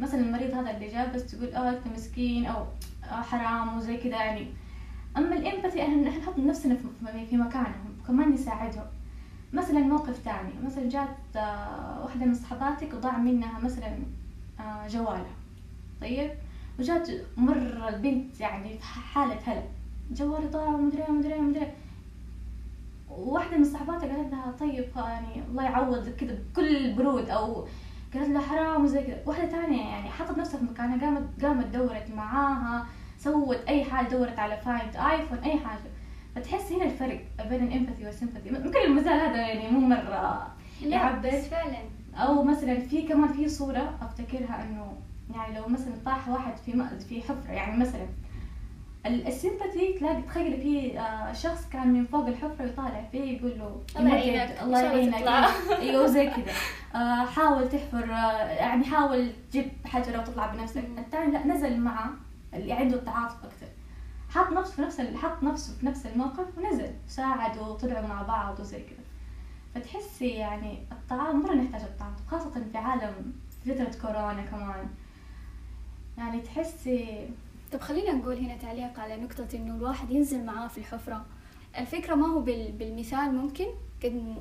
مثلا 0.00 0.20
المريض 0.20 0.54
هذا 0.54 0.70
اللي 0.70 0.88
جاب 0.88 1.12
بس 1.12 1.26
تقول 1.26 1.54
آه 1.54 1.70
أنت 1.70 1.86
مسكين 1.94 2.46
أو 2.46 2.66
آه 3.04 3.22
حرام 3.22 3.76
وزي 3.78 3.96
كذا 3.96 4.16
يعني. 4.16 4.46
أما 5.16 5.36
الإمباثي 5.36 5.82
إحنا 5.82 6.18
نحط 6.18 6.38
نفسنا 6.38 6.76
في 7.30 7.36
مكانهم 7.36 7.98
وكمان 8.02 8.32
نساعدهم 8.32 8.86
مثلا 9.52 9.78
موقف 9.80 10.16
ثاني 10.24 10.52
مثلا 10.64 10.88
جات 10.88 11.36
آه، 11.36 12.04
واحدة 12.04 12.26
من 12.26 12.34
صحباتك 12.34 12.94
وضاع 12.94 13.18
منها 13.18 13.60
مثلا 13.60 13.98
آه، 14.60 14.88
جوالها. 14.88 15.34
طيب؟ 16.00 16.30
وجات 16.78 17.08
مرة 17.36 17.88
البنت 17.88 18.40
يعني 18.40 18.78
في 18.78 18.84
حالة 18.84 19.38
هلع. 19.46 19.62
جوالي 20.10 20.46
ضاع 20.46 20.66
ومدري 20.68 21.02
ومدري 21.08 21.34
ومدري. 21.34 21.72
وواحدة 23.10 23.56
من 23.56 23.64
صحباتها 23.64 24.16
قالت 24.16 24.32
لها 24.32 24.52
طيب 24.60 24.84
يعني 24.96 25.42
الله 25.50 25.62
يعوض 25.62 26.08
كذا 26.08 26.38
بكل 26.52 26.92
برود 26.94 27.28
أو 27.30 27.66
قالت 28.14 28.28
لها 28.28 28.40
حرام 28.42 28.84
وزي 28.84 29.02
كذا. 29.02 29.22
واحدة 29.26 29.48
ثانية 29.48 29.82
يعني 29.88 30.10
حطت 30.10 30.38
نفسها 30.38 30.58
في 30.58 30.64
مكانها 30.64 31.00
قامت 31.06 31.44
قامت 31.44 31.66
دورت 31.66 32.10
معاها 32.16 32.86
سوت 33.18 33.56
أي 33.68 33.84
حاجة 33.84 34.08
دورت 34.08 34.38
على 34.38 34.56
find 34.56 34.96
iPhone 34.96 35.38
أي 35.38 35.58
حاجة. 35.58 35.89
فتحس 36.34 36.72
هنا 36.72 36.84
الفرق 36.84 37.20
بين 37.48 37.62
ال 37.68 37.73
empathy 37.73 38.06
وال 38.06 38.14
sympathy. 38.14 38.50
ممكن 38.50 38.78
المثال 38.86 39.12
هذا 39.12 39.36
يعني 39.36 39.70
مو 39.70 39.80
مرة 39.80 40.46
يعبر. 40.82 41.30
فعلا. 41.30 41.78
أو 42.14 42.42
مثلا 42.42 42.80
في 42.80 43.02
كمان 43.02 43.32
في 43.32 43.48
صورة 43.48 43.98
أفتكرها 44.02 44.62
إنه 44.62 44.92
يعني 45.34 45.58
لو 45.58 45.68
مثلا 45.68 45.94
طاح 46.04 46.28
واحد 46.28 46.56
في 46.56 46.84
في 47.08 47.22
حفرة 47.22 47.52
يعني 47.52 47.76
مثلا 47.80 48.06
السيمباثي 49.06 49.92
تلاقي 49.98 50.22
تخيلي 50.22 50.56
في 50.56 51.00
آه، 51.00 51.32
شخص 51.32 51.68
كان 51.72 51.88
من 51.88 52.04
فوق 52.06 52.26
الحفرة 52.26 52.64
يطالع 52.64 53.04
فيه 53.12 53.38
يقول 53.38 53.58
له 53.58 53.80
الله 53.98 54.14
يعينك 54.16 54.62
الله 54.62 54.80
يعينك. 54.80 55.28
أيوه 55.80 56.06
زي 56.06 56.26
كذا. 56.26 56.52
آه، 56.94 57.24
حاول 57.24 57.68
تحفر 57.68 58.12
آه، 58.12 58.48
يعني 58.48 58.84
حاول 58.84 59.30
تجيب 59.50 59.68
حجرة 59.84 60.20
وتطلع 60.20 60.46
بنفسك. 60.46 60.84
الثاني 60.98 61.32
لا 61.32 61.46
نزل 61.46 61.80
معه 61.80 62.10
اللي 62.54 62.72
عنده 62.72 62.96
التعاطف 62.96 63.44
أكثر. 63.44 63.66
حط 64.30 64.52
نفسه 64.52 64.74
في 64.74 64.82
نفس 64.82 65.00
حط 65.00 65.42
نفسه 65.42 65.76
في 65.78 65.86
نفس 65.86 66.06
الموقف 66.06 66.58
ونزل. 66.58 66.90
ساعدوا 67.08 67.66
وطلعوا 67.66 68.06
مع 68.06 68.22
بعض 68.22 68.60
وزي 68.60 68.82
كذا. 68.82 69.04
فتحسي 69.74 70.28
يعني 70.28 70.78
الطعام 70.92 71.42
مرة 71.42 71.54
نحتاج 71.54 71.80
التعاطف 71.82 72.26
خاصة 72.30 72.64
في 72.72 72.78
عالم 72.78 73.32
فترة 73.64 74.00
كورونا 74.02 74.42
كمان. 74.42 74.88
يعني 76.18 76.40
تحسي 76.40 77.28
طب 77.72 77.80
خلينا 77.80 78.12
نقول 78.12 78.36
هنا 78.36 78.56
تعليق 78.56 79.00
على 79.00 79.16
نقطة 79.16 79.48
إنه 79.54 79.74
الواحد 79.76 80.10
ينزل 80.10 80.44
معاه 80.44 80.68
في 80.68 80.78
الحفرة. 80.78 81.24
الفكرة 81.78 82.14
ما 82.14 82.26
هو 82.26 82.40
بالمثال 82.40 83.34
ممكن؟ 83.34 83.66
قد 84.04 84.34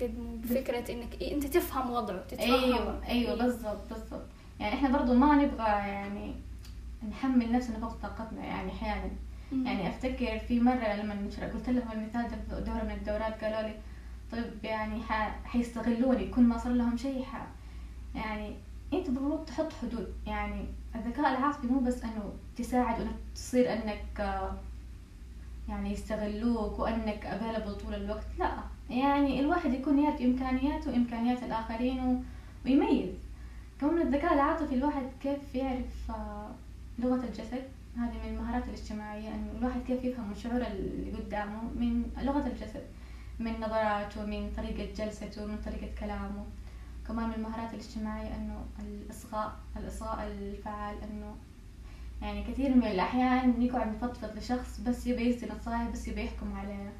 قد 0.00 0.40
بفكرة 0.42 0.92
إنك 0.92 1.22
أنت 1.22 1.46
تفهم 1.46 1.90
وضعه 1.90 2.20
تتفهم 2.20 2.50
أيوه 2.50 3.06
أيوه 3.08 3.34
بالضبط 3.36 3.88
بالضبط. 3.90 4.26
يعني 4.60 4.74
إحنا 4.74 4.98
برضو 4.98 5.14
ما 5.14 5.34
نبغى 5.34 5.66
يعني 5.66 6.34
نحمل 7.10 7.52
نفسنا 7.52 7.78
فوق 7.78 7.92
طاقتنا 7.92 8.44
يعني 8.44 8.72
أحيانا. 8.72 9.10
يعني 9.64 9.88
أفتكر 9.88 10.38
في 10.38 10.60
مرة 10.60 10.94
لما 10.94 11.14
قلت 11.54 11.68
لهم 11.68 11.92
المثال 11.92 12.22
ده 12.22 12.56
في 12.56 12.64
دورة 12.64 12.82
من 12.84 12.90
الدورات 12.90 13.44
قالوا 13.44 13.68
لي 13.68 13.74
طيب 14.32 14.64
يعني 14.64 15.00
حيستغلوني 15.44 16.28
كل 16.28 16.42
ما 16.42 16.58
صار 16.58 16.72
لهم 16.72 16.96
شيء 16.96 17.24
يعني 18.14 18.54
أنت 18.92 19.08
المفروض 19.08 19.44
تحط 19.44 19.72
حدود 19.82 20.14
يعني 20.26 20.64
الذكاء 20.94 21.30
العاطفي 21.30 21.66
مو 21.66 21.80
بس 21.80 22.02
إنه 22.02 22.32
تساعد 22.56 23.00
وإنك 23.00 23.14
تصير 23.34 23.72
إنك 23.72 24.40
يعني 25.68 25.92
يستغلوك 25.92 26.78
وإنك 26.78 27.26
افيلبل 27.26 27.74
طول 27.74 27.94
الوقت 27.94 28.26
لا 28.38 28.50
يعني 28.90 29.40
الواحد 29.40 29.74
يكون 29.74 29.98
يعرف 29.98 30.20
إمكانياته 30.20 30.90
وامكانيات 30.90 31.42
الآخرين 31.42 32.24
ويميز. 32.66 33.14
كمان 33.80 34.00
الذكاء 34.00 34.34
العاطفي 34.34 34.74
الواحد 34.74 35.02
كيف 35.22 35.54
يعرف 35.54 36.10
آه، 36.10 36.50
لغة 36.98 37.24
الجسد؟ 37.24 37.62
هذه 37.96 38.12
من 38.24 38.28
المهارات 38.28 38.64
الاجتماعية 38.68 39.28
إنه 39.28 39.52
الواحد 39.58 39.80
كيف 39.86 40.04
يفهم 40.04 40.34
شعور 40.34 40.62
اللي 40.66 41.12
قدامه 41.12 41.62
من 41.62 42.02
لغة 42.22 42.46
الجسد 42.46 42.82
من 43.38 43.60
نظراته 43.60 44.26
من 44.26 44.52
طريقة 44.56 44.92
جلسته 44.94 45.46
من 45.46 45.58
طريقة 45.64 45.88
كلامه. 46.00 46.44
كمان 47.08 47.28
من 47.28 47.34
المهارات 47.34 47.74
الاجتماعية 47.74 48.36
إنه 48.36 48.64
الإصغاء 48.78 49.56
الإصغاء 49.76 50.26
الفعال 50.26 50.96
إنه 51.02 51.36
يعني 52.22 52.44
كثير 52.44 52.74
من 52.74 52.86
الأحيان 52.86 53.60
نقعد 53.60 53.88
نفضفض 53.88 54.36
لشخص 54.38 54.80
بس 54.80 55.06
يبي 55.06 55.22
يصير 55.22 55.54
نصايح 55.54 55.90
بس 55.90 56.08
يبي 56.08 56.24
يحكم 56.24 56.56
علينا. 56.56 56.92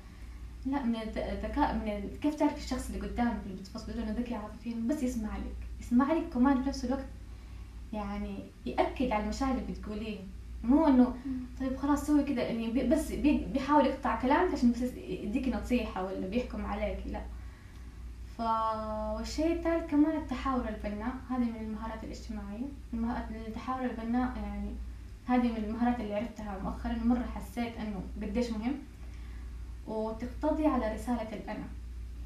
لا 0.66 0.82
من 0.82 0.96
الذكاء 0.96 1.74
من 1.74 2.10
كيف 2.22 2.34
تعرف 2.34 2.56
الشخص 2.56 2.90
اللي 2.90 3.08
قدامك 3.08 3.40
اللي 3.46 3.56
بتفضل 3.56 3.98
إنه 3.98 4.12
ذكي 4.12 4.34
عاطفيا 4.34 4.74
بس 4.86 5.02
يسمع 5.02 5.36
لك. 5.36 5.56
يسمع 5.80 6.12
لك 6.12 6.28
كمان 6.28 6.62
في 6.62 6.68
نفس 6.68 6.84
الوقت 6.84 7.06
يعني 7.92 8.38
يأكد 8.66 9.10
على 9.10 9.24
المشاعر 9.24 9.54
اللي 9.54 9.72
بتقوليه 9.72 10.18
مو 10.64 10.86
إنه 10.86 11.14
طيب 11.60 11.76
خلاص 11.76 12.06
سوي 12.06 12.24
كذا 12.24 12.42
يعني 12.42 12.88
بس 12.88 13.12
بيحاول 13.12 13.86
يقطع 13.86 14.20
كلامك 14.20 14.52
عشان 14.52 14.72
بس 14.72 14.82
يديك 14.96 15.48
نصيحة 15.48 16.04
ولا 16.04 16.26
بيحكم 16.26 16.66
عليك 16.66 16.98
لا. 17.06 17.20
ف 18.36 18.40
والشيء 19.16 19.52
الثالث 19.52 19.90
كمان 19.90 20.16
التحاور 20.16 20.68
البناء 20.68 21.14
هذه 21.30 21.44
من 21.44 21.56
المهارات 21.60 22.04
الاجتماعية. 22.04 22.66
التحاور 23.46 23.84
البناء 23.84 24.36
يعني 24.36 24.70
هذه 25.26 25.52
من 25.52 25.64
المهارات 25.64 26.00
اللي 26.00 26.14
عرفتها 26.14 26.58
مؤخرا 26.64 26.92
مرة 27.04 27.26
حسيت 27.34 27.76
إنه 27.76 28.00
قديش 28.22 28.50
مهم. 28.50 28.74
وتقتضي 29.86 30.66
على 30.66 30.94
رسالة 30.94 31.32
الأنا. 31.32 31.66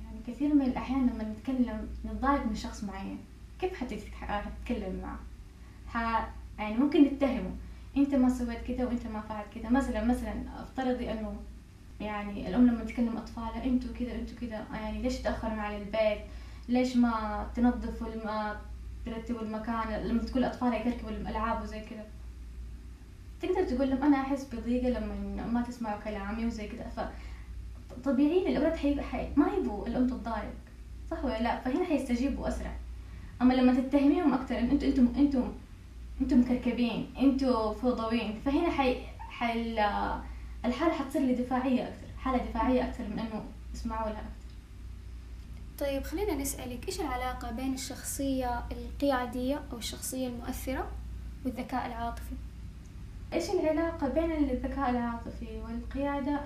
يعني 0.05 0.19
كثير 0.27 0.55
من 0.55 0.63
الأحيان 0.63 1.07
لما 1.07 1.25
نتكلم 1.25 1.89
نتضايق 2.07 2.47
من 2.47 2.55
شخص 2.55 2.85
معين 2.85 3.19
كيف 3.61 3.75
حتتكلم 3.75 5.01
معه؟ 5.03 5.19
ح... 5.89 6.29
يعني 6.59 6.77
ممكن 6.77 7.03
نتهمه. 7.03 7.51
انت 7.99 8.15
ما 8.15 8.29
سويت 8.29 8.59
كذا 8.69 8.85
وانت 8.85 9.07
ما 9.07 9.21
فعلت 9.21 9.47
كذا. 9.55 9.69
مثلا 9.71 10.05
مثلا 10.05 10.35
افترضي 10.63 11.13
انه 11.13 11.37
يعني 12.01 12.49
الأم 12.49 12.67
لما 12.67 12.85
تكلم 12.85 13.17
أطفالها 13.17 13.65
أنتوا 13.65 13.95
كذا 13.99 14.15
أنتوا 14.15 14.37
كذا. 14.41 14.67
يعني 14.75 15.03
ليش 15.03 15.17
تاخروا 15.19 15.61
على 15.61 15.77
البيت؟ 15.77 16.19
ليش 16.69 16.97
ما 16.97 17.47
تنظفوا 17.57 18.25
ما 18.25 18.57
ترتبوا 19.07 19.43
المكان؟ 19.43 20.03
لما 20.05 20.23
تقول 20.23 20.45
أطفالها 20.45 20.87
يركبوا 20.87 21.11
الألعاب 21.11 21.63
وزي 21.63 21.81
كذا. 21.81 22.07
تقدر 23.43 23.65
تقول 23.65 23.91
لهم 23.91 24.03
أنا 24.03 24.21
أحس 24.21 24.55
بضيقة 24.55 24.89
لما 24.89 25.47
ما 25.47 25.63
تسمعوا 25.63 26.01
كلامي 26.01 26.47
وزي 26.47 26.69
كذا. 26.69 26.89
ف 26.97 27.01
طبيعيين 28.05 28.47
الأولاد 28.47 28.77
حي... 28.77 29.03
حي... 29.03 29.29
ما 29.37 29.47
يبغوا 29.59 29.87
الأم 29.87 30.07
تتضايق. 30.07 30.55
صح 31.11 31.25
ولا 31.25 31.43
لا؟ 31.43 31.61
فهنا 31.61 31.85
حيستجيبوا 31.85 32.49
أسرع. 32.49 32.77
أما 33.43 33.55
لما 33.55 33.75
تتهميهم 33.75 34.35
أكثر 34.35 34.59
أنتم 34.59 34.87
أنتم 34.87 35.09
أنتم 35.17 35.53
أنتم 36.21 36.41
مكركبين 36.41 37.11
أنتم 37.19 37.75
فوضويين 37.75 38.41
فهنا 38.45 38.71
حي... 38.71 38.97
حي... 39.19 39.79
الحالة 40.65 40.93
حتصير 40.93 41.23
لي 41.23 41.35
دفاعية 41.35 41.89
أكثر 41.89 42.07
حالة 42.19 42.39
دفاعية 42.39 42.89
أكثر 42.89 43.05
من 43.05 43.19
إنه 43.19 43.45
يسمعوا 43.75 44.09
لها 44.11 44.19
أكثر 44.19 44.49
طيب 45.79 46.03
خلينا 46.03 46.35
نسألك 46.35 46.89
إيش 46.89 47.01
العلاقة 47.01 47.51
بين 47.51 47.75
الشخصية 47.75 48.65
القيادية 48.73 49.61
أو 49.73 49.79
الشخصية 49.79 50.29
المؤثرة 50.29 50.91
والذكاء 51.45 51.87
العاطفي؟ 51.87 52.35
إيش 53.33 53.51
العلاقة 53.51 54.09
بين 54.09 54.33
الذكاء 54.33 54.91
العاطفي 54.91 55.61
والقيادة؟ 55.65 56.41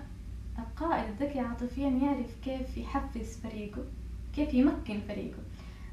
القائد 0.58 1.04
الذكي 1.08 1.40
عاطفيا 1.40 1.88
يعرف 1.88 2.30
كيف 2.44 2.76
يحفز 2.76 3.36
فريقه 3.36 3.84
كيف 4.36 4.54
يمكن 4.54 5.00
فريقه 5.08 5.38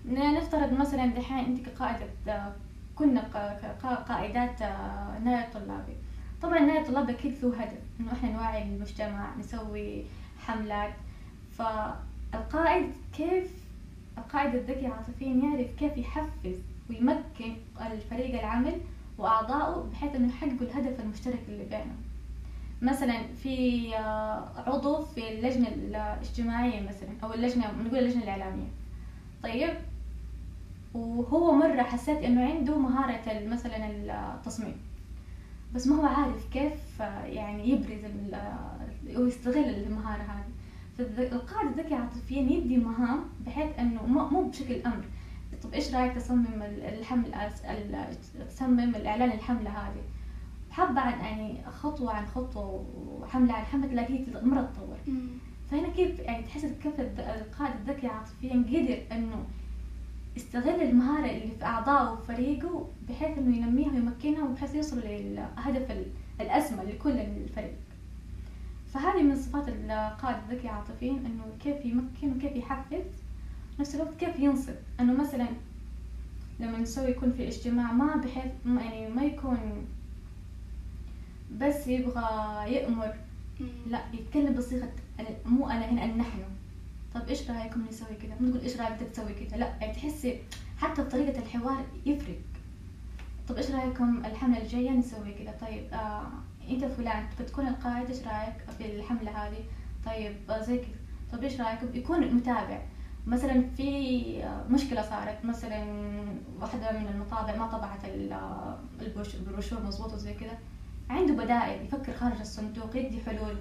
نفترض 0.05 0.73
مثلا 0.73 1.05
دحين 1.05 1.45
أنت 1.45 1.69
كقائدة 1.69 2.05
كنا 2.99 3.21
قائدات 4.09 4.61
نادي 5.23 5.53
طلابي. 5.53 5.93
طبعا 6.41 6.59
نادي 6.59 6.79
الطلاب 6.79 7.09
أكيد 7.09 7.33
له 7.43 7.61
هدف 7.61 7.79
إنه 7.99 8.13
إحنا 8.13 8.31
نوعي 8.31 8.63
المجتمع 8.63 9.35
نسوي 9.39 10.03
حملات. 10.39 10.93
فالقائد 11.57 12.91
كيف 13.17 13.51
القائد 14.17 14.55
الذكي 14.55 14.87
عاطفيا 14.87 15.27
يعرف 15.27 15.67
كيف 15.79 15.97
يحفز 15.97 16.57
ويمكن 16.89 17.53
الفريق 17.91 18.39
العمل 18.39 18.81
وأعضائه 19.17 19.89
بحيث 19.91 20.15
إنه 20.15 20.27
يحققوا 20.27 20.67
الهدف 20.67 20.99
المشترك 20.99 21.39
اللي 21.47 21.63
بينهم. 21.63 21.97
مثلا 22.81 23.23
في 23.43 23.95
عضو 24.67 25.05
في 25.05 25.29
اللجنة 25.31 25.67
الاجتماعية 25.67 26.81
مثلا 26.81 27.09
أو 27.23 27.33
اللجنة 27.33 27.71
نقول 27.71 27.99
اللجنة 27.99 28.23
الإعلامية. 28.23 28.67
طيب 29.43 29.73
وهو 30.93 31.51
مرة 31.51 31.81
حسيت 31.81 32.17
إنه 32.17 32.45
عنده 32.45 32.77
مهارة 32.77 33.47
مثلا 33.47 33.89
التصميم. 34.35 34.75
بس 35.75 35.87
ما 35.87 35.95
هو 35.95 36.05
عارف 36.05 36.49
كيف 36.53 36.99
يعني 37.25 37.69
يبرز 37.69 38.11
ويستغل 39.17 39.69
المهارة 39.69 40.21
هذه. 40.21 40.49
فالقائد 40.97 41.67
الذكي 41.67 41.93
عاطفيا 41.95 42.41
يدي 42.41 42.77
مهام 42.77 43.19
بحيث 43.45 43.79
إنه 43.79 44.05
مو 44.05 44.41
بشكل 44.49 44.81
أمر. 44.85 45.03
طب 45.63 45.73
إيش 45.73 45.95
رأيك 45.95 46.15
تصمم 46.15 46.61
الحمل 46.61 47.33
تصمم 48.49 48.95
الإعلان 48.95 49.31
الحملة 49.31 49.69
هذه؟ 49.69 50.01
حبة 50.71 51.01
عن 51.01 51.19
يعني 51.19 51.57
خطوة 51.69 52.13
عن 52.13 52.25
خطوة 52.25 52.85
وحملة 53.21 53.53
عن 53.53 53.63
حملة 53.63 53.87
تلاقيه 53.87 54.25
مرة 54.43 54.61
تطور. 54.61 54.97
فهنا 55.71 55.87
كيف 55.87 56.19
يعني 56.19 56.43
تحس 56.43 56.65
كيف 56.65 56.99
القائد 56.99 57.73
الذكي 57.75 58.07
عاطفيا 58.07 58.53
قدر 58.53 59.17
إنه 59.17 59.45
يستغل 60.35 60.81
المهارة 60.81 61.25
اللي 61.25 61.51
في 61.59 61.65
أعضائه 61.65 62.11
وفريقه 62.11 62.89
بحيث 63.09 63.37
إنه 63.37 63.57
ينميها 63.57 63.91
ويمكنها 63.91 64.43
وبحيث 64.43 64.75
يوصلوا 64.75 65.03
للهدف 65.03 66.05
الأسمى 66.41 66.83
لكل 66.83 67.11
الفريق. 67.11 67.75
فهذه 68.93 69.23
من 69.23 69.35
صفات 69.35 69.69
القائد 69.69 70.37
الذكي 70.49 70.67
عاطفيا 70.67 71.11
إنه 71.11 71.43
كيف 71.63 71.85
يمكن 71.85 72.31
وكيف 72.37 72.55
يحفز 72.55 73.05
نفس 73.79 73.95
الوقت 73.95 74.15
كيف 74.19 74.39
ينصت 74.39 74.79
إنه 74.99 75.13
مثلا 75.13 75.47
لما 76.59 76.77
نسوي 76.79 77.11
يكون 77.11 77.31
في 77.31 77.47
اجتماع 77.47 77.91
ما 77.91 78.15
بحيث 78.15 78.51
يعني 78.65 79.09
ما 79.09 79.23
يكون 79.23 79.87
بس 81.57 81.87
يبغى 81.87 82.23
يأمر 82.73 83.13
لا 83.87 84.01
يتكلم 84.13 84.53
بصيغة 84.53 84.91
مو 85.45 85.69
أنا 85.69 85.85
هنا 85.85 86.05
نحن. 86.05 86.39
طب 87.15 87.27
إيش 87.29 87.51
رايكم 87.51 87.85
نسوي 87.89 88.15
كذا 88.21 88.35
مو 88.39 88.49
تقول 88.49 88.61
إيش 88.63 88.77
رأيك 88.77 88.99
تسوي 88.99 89.33
كذا 89.33 89.57
لا 89.57 89.75
يعني 89.81 89.93
تحسي 89.93 90.41
حتى 90.77 91.01
بطريقه 91.01 91.39
الحوار 91.39 91.85
يفرق. 92.05 92.39
طب 93.47 93.57
إيش 93.57 93.71
رأيكم 93.71 94.25
الحملة 94.25 94.61
الجاية 94.61 94.91
نسوي 94.91 95.33
كذا 95.33 95.51
طيب 95.61 95.93
آه 95.93 96.27
أنت 96.69 96.85
فلان 96.85 97.25
بتكون 97.39 97.67
القائد 97.67 98.09
إيش 98.09 98.27
رأيك 98.27 98.55
في 98.77 98.85
الحملة 98.95 99.31
هذه؟ 99.31 99.63
طيب 100.05 100.35
آه 100.49 100.61
زي 100.61 100.77
كذا. 100.77 100.95
طب 101.31 101.43
إيش 101.43 101.61
رأيكم؟ 101.61 101.87
يكون 101.93 102.35
متابع. 102.35 102.81
مثلا 103.27 103.63
في 103.77 104.43
مشكلة 104.69 105.01
صارت 105.01 105.45
مثلا 105.45 105.83
واحدة 106.61 106.91
من 106.91 107.07
المطابع 107.07 107.55
ما 107.55 107.67
طبعت 107.67 107.99
البروشور 109.33 109.83
مضبوط 109.83 110.13
وزي 110.13 110.33
كذا. 110.33 110.57
عنده 111.09 111.33
بدائل 111.43 111.85
يفكر 111.85 112.13
خارج 112.13 112.39
الصندوق 112.39 112.95
يدي 112.95 113.21
حلول. 113.25 113.57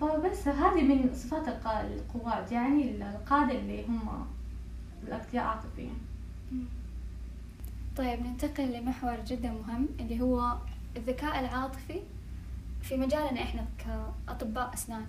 فبس 0.00 0.48
هذه 0.48 0.82
من 0.82 1.14
صفات 1.14 1.48
القواد 1.66 2.52
يعني 2.52 2.90
القادة 2.90 3.52
اللي 3.52 3.86
هم 3.86 4.26
الأذكياء 5.02 5.44
عاطفيا. 5.44 5.92
طيب 7.96 8.26
ننتقل 8.26 8.72
لمحور 8.72 9.16
جدا 9.26 9.50
مهم 9.50 9.88
اللي 10.00 10.20
هو 10.20 10.56
الذكاء 10.96 11.40
العاطفي 11.40 12.00
في 12.82 12.96
مجالنا 12.96 13.42
إحنا 13.42 13.64
كأطباء 13.78 14.74
أسنان 14.74 15.06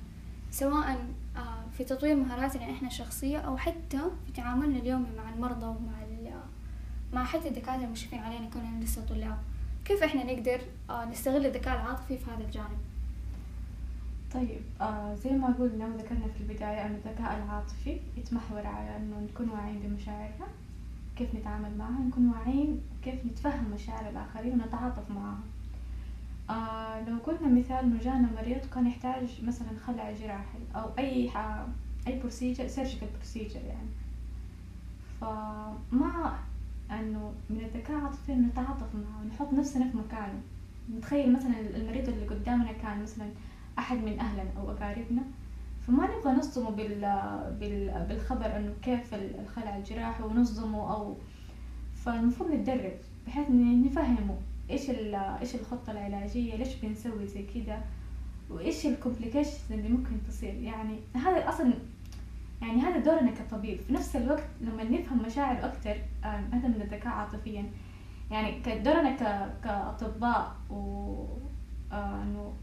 سواء 0.52 1.08
آه، 1.38 1.64
في 1.78 1.84
تطوير 1.84 2.16
مهاراتنا 2.16 2.72
إحنا 2.72 2.88
الشخصية 2.88 3.38
أو 3.38 3.58
حتى 3.58 4.00
في 4.26 4.32
تعاملنا 4.36 4.80
اليومي 4.80 5.08
مع 5.18 5.34
المرضى 5.34 5.66
ومع 5.66 6.04
مع 7.14 7.24
حتى 7.24 7.48
الدكاترة 7.48 7.84
المشرفين 7.84 8.20
علينا 8.20 8.50
كوننا 8.50 8.84
لسه 8.84 9.06
طلاب. 9.06 9.38
كيف 9.86 10.04
إحنا 10.04 10.24
نقدر 10.24 10.62
آه، 10.90 11.06
نستغل 11.06 11.46
الذكاء 11.46 11.76
العاطفي 11.76 12.18
في 12.18 12.32
هذا 12.32 12.44
الجانب؟ 12.44 12.78
طيب 14.34 14.62
آه 14.82 15.16
زي 15.16 15.30
ما 15.32 15.48
قلنا 15.48 15.86
وذكرنا 15.88 16.28
في 16.28 16.42
البداية 16.42 16.86
أن 16.86 16.92
الذكاء 16.96 17.44
العاطفي 17.44 17.98
يتمحور 18.18 18.68
على 18.68 18.98
أنه 18.98 19.20
نكون 19.20 19.50
واعيين 19.50 19.80
بمشاعرنا 19.80 20.48
كيف 21.16 21.36
نتعامل 21.36 21.78
معها 21.78 22.00
نكون 22.08 22.30
واعيين 22.30 22.82
كيف 23.04 23.26
نتفهم 23.26 23.72
مشاعر 23.74 24.10
الآخرين 24.10 24.54
ونتعاطف 24.54 25.12
معها. 25.12 25.40
آه 26.50 27.10
لو 27.10 27.18
قلنا 27.18 27.60
مثال 27.60 27.78
إنه 27.86 28.00
جانا 28.04 28.30
مريض 28.42 28.66
كان 28.74 28.88
يحتاج 28.88 29.42
مثلا 29.44 29.68
خلع 29.88 30.12
جراحي 30.12 30.60
أو 30.76 30.90
أي 31.00 31.30
أي 32.08 32.20
procedure 32.20 32.68
surgical 32.68 33.08
procedure 33.18 33.60
يعني. 33.68 33.90
فمع 35.22 36.40
أنه 36.92 37.34
من 37.50 37.58
الذكاء 37.58 37.98
العاطفي 37.98 38.34
نتعاطف 38.34 38.96
معه 38.96 39.22
ونحط 39.24 39.54
نفسنا 39.54 39.92
في 39.92 39.98
مكانه. 39.98 40.42
نتخيل 40.98 41.34
مثلا 41.34 41.60
المريض 41.76 42.10
اللي 42.10 42.28
قدامنا 42.28 42.72
كان 42.72 43.04
مثلا 43.04 43.26
أحد 43.80 43.98
من 43.98 44.20
أهلنا 44.20 44.52
أو 44.58 44.72
أقاربنا. 44.72 45.22
فما 45.88 46.08
نبغى 46.18 46.34
نصدمه 46.34 46.70
بال... 46.70 47.02
بال... 47.60 48.06
بالخبر 48.10 48.58
إنه 48.58 48.74
كيف 48.82 49.14
الخلع 49.14 49.78
الجراحي 49.78 50.24
ونصدمه 50.24 50.94
أو 50.94 51.16
فالمفروض 51.96 52.52
نتدرب 52.52 52.94
بحيث 53.28 53.50
نفهمه 53.50 54.36
إيش 54.70 54.90
إيش 54.90 55.56
الخطة 55.56 55.92
العلاجية 55.92 56.56
ليش 56.56 56.76
بنسوي 56.76 57.28
زي 57.28 57.44
كده 57.44 57.80
وإيش 58.50 58.86
الكومبليكيشنز 58.86 59.72
اللي 59.72 59.90
ممكن 59.90 60.12
تصير. 60.28 60.54
يعني 60.54 61.00
هذا 61.16 61.50
أصلا 61.50 61.74
يعني 62.62 62.82
هذا 62.82 63.00
دورنا 63.00 63.32
كطبيب. 63.32 63.80
في 63.82 63.94
نفس 63.94 64.16
الوقت 64.16 64.44
لما 64.62 64.84
نفهم 64.84 65.24
مشاعر 65.26 65.66
أكثر 65.66 65.98
هذا 66.24 66.68
من 66.68 66.82
الذكاء 66.82 67.14
عاطفيا. 67.14 67.66
يعني 68.32 68.60
دورنا 68.84 69.16
كأطباء 69.64 70.56
و 70.70 71.14
آه، 71.92 72.24
إنه 72.24 72.54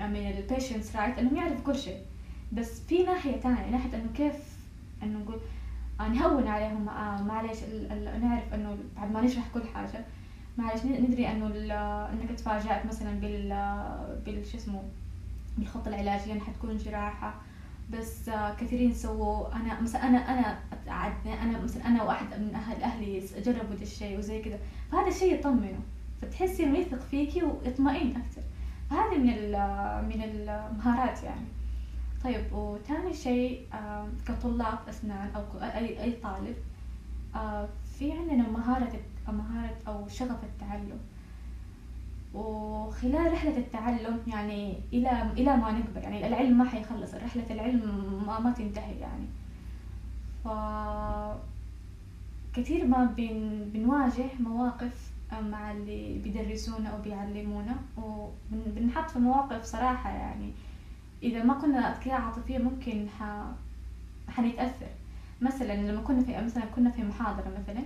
من 0.00 0.16
ال 0.38 0.44
patients 0.44 0.96
right 0.96 1.18
إنهم 1.18 1.36
يعرفوا 1.36 1.64
كل 1.72 1.78
شيء. 1.78 1.98
بس 2.52 2.80
في 2.80 3.02
ناحية 3.02 3.40
ثانية 3.40 3.70
ناحية 3.70 3.94
إنه 3.94 4.08
كيف 4.16 4.34
إنه 5.02 5.18
نقول 5.18 5.40
آه، 6.00 6.08
نهون 6.08 6.48
عليهم 6.48 6.88
آه 6.88 7.22
معلش 7.22 7.58
نعرف 8.22 8.54
إنه 8.54 8.78
بعد 8.96 9.12
ما 9.12 9.20
نشرح 9.20 9.48
كل 9.54 9.62
حاجة 9.74 10.04
معلش 10.58 10.84
ندري 10.84 11.28
إنه 11.28 11.46
إنك 12.12 12.38
تفاجأت 12.38 12.86
مثلا 12.86 13.20
بال 13.20 13.48
بال 14.26 14.46
شو 14.46 14.56
اسمه 14.58 14.82
بالخطة 15.58 15.88
العلاجية 15.88 16.40
حتكون 16.40 16.76
جراحة. 16.76 17.34
بس 17.92 18.28
آه 18.28 18.54
كثيرين 18.54 18.94
سووا. 18.94 19.56
أنا 19.56 19.80
مثلا 19.80 20.08
أنا 20.08 20.18
أنا 20.18 20.58
أنا 21.42 21.60
مثلا 21.62 21.86
أنا 21.86 22.02
وأحد 22.02 22.40
من 22.40 22.54
أهل 22.54 22.82
أهلي 22.82 23.22
جربوا 23.44 23.74
ذا 23.74 23.82
الشيء 23.82 24.18
وزي 24.18 24.42
كذا. 24.42 24.58
فهذا 24.92 25.08
الشيء 25.08 25.34
يطمنه 25.34 25.80
فتحسي 26.22 26.64
إنه 26.64 26.78
يثق 26.78 27.00
فيكي 27.10 27.42
ويطمئن 27.42 28.10
أكثر. 28.10 28.42
فهذه 28.92 29.18
من 29.18 29.36
من 30.08 30.22
المهارات 30.22 31.22
يعني. 31.22 31.46
طيب 32.24 32.52
وثاني 32.52 33.14
شيء 33.14 33.66
كطلاب 34.28 34.78
أسنان 34.88 35.30
أو 35.36 35.42
أي 35.62 36.02
أي 36.02 36.12
طالب 36.12 36.56
في 37.98 38.12
عندنا 38.12 38.48
مهارة 38.48 39.00
مهارة 39.28 39.76
أو 39.88 40.08
شغف 40.08 40.44
التعلم. 40.44 40.98
وخلال 42.34 43.32
رحلة 43.32 43.56
التعلم 43.56 44.18
يعني 44.26 44.78
إلى 44.92 45.32
إلى 45.32 45.56
ما 45.56 45.72
نكبر 45.72 46.00
يعني 46.02 46.26
العلم 46.26 46.58
ما 46.58 46.64
حيخلص 46.64 47.14
رحلة 47.14 47.46
العلم 47.50 47.80
ما, 48.26 48.40
ما 48.40 48.52
تنتهي 48.52 48.98
يعني. 48.98 49.26
ف 50.44 50.48
كثير 52.54 52.86
ما 52.86 53.04
بن 53.04 53.64
بنواجه 53.72 54.26
مواقف 54.40 55.11
مع 55.40 55.72
اللي 55.72 56.18
بيدرسونا 56.18 56.88
أو 56.88 57.02
بيعلمونا. 57.02 57.76
وبنحط 57.96 59.10
في 59.10 59.18
مواقف 59.18 59.64
صراحة 59.64 60.10
يعني 60.10 60.52
إذا 61.22 61.42
ما 61.42 61.54
كنا 61.54 61.78
أذكياء 61.78 62.20
عاطفية 62.20 62.58
ممكن 62.58 63.08
ح... 63.08 63.44
حنتأثر. 64.28 64.86
مثلا 65.40 65.92
لما 65.92 66.00
كنا 66.00 66.22
في 66.22 66.42
مثلا 66.44 66.64
كنا 66.64 66.90
في 66.90 67.02
محاضرة 67.02 67.48
مثلا 67.48 67.82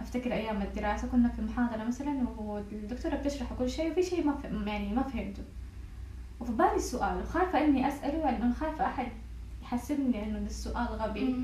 أفتكر 0.00 0.32
أيام 0.32 0.62
الدراسة 0.62 1.08
كنا 1.08 1.28
في 1.28 1.42
محاضرة 1.42 1.84
مثلا 1.84 2.28
والدكتورة 2.38 3.14
بتشرح 3.16 3.52
كل 3.52 3.70
شيء 3.70 3.90
وفي 3.90 4.02
شيء 4.02 4.26
ما 4.26 4.32
ف... 4.32 4.44
يعني 4.44 4.92
ما 4.94 5.02
فهمته. 5.02 5.42
وفي 6.40 6.52
بالي 6.52 6.76
السؤال 6.76 7.20
وخايفة 7.22 7.64
إني 7.64 7.88
أسأله 7.88 8.30
لأنه 8.30 8.54
خايفة 8.54 8.86
أحد 8.86 9.08
يحسبني 9.62 10.24
إنه 10.24 10.38
السؤال 10.38 10.86
غبي 10.86 11.36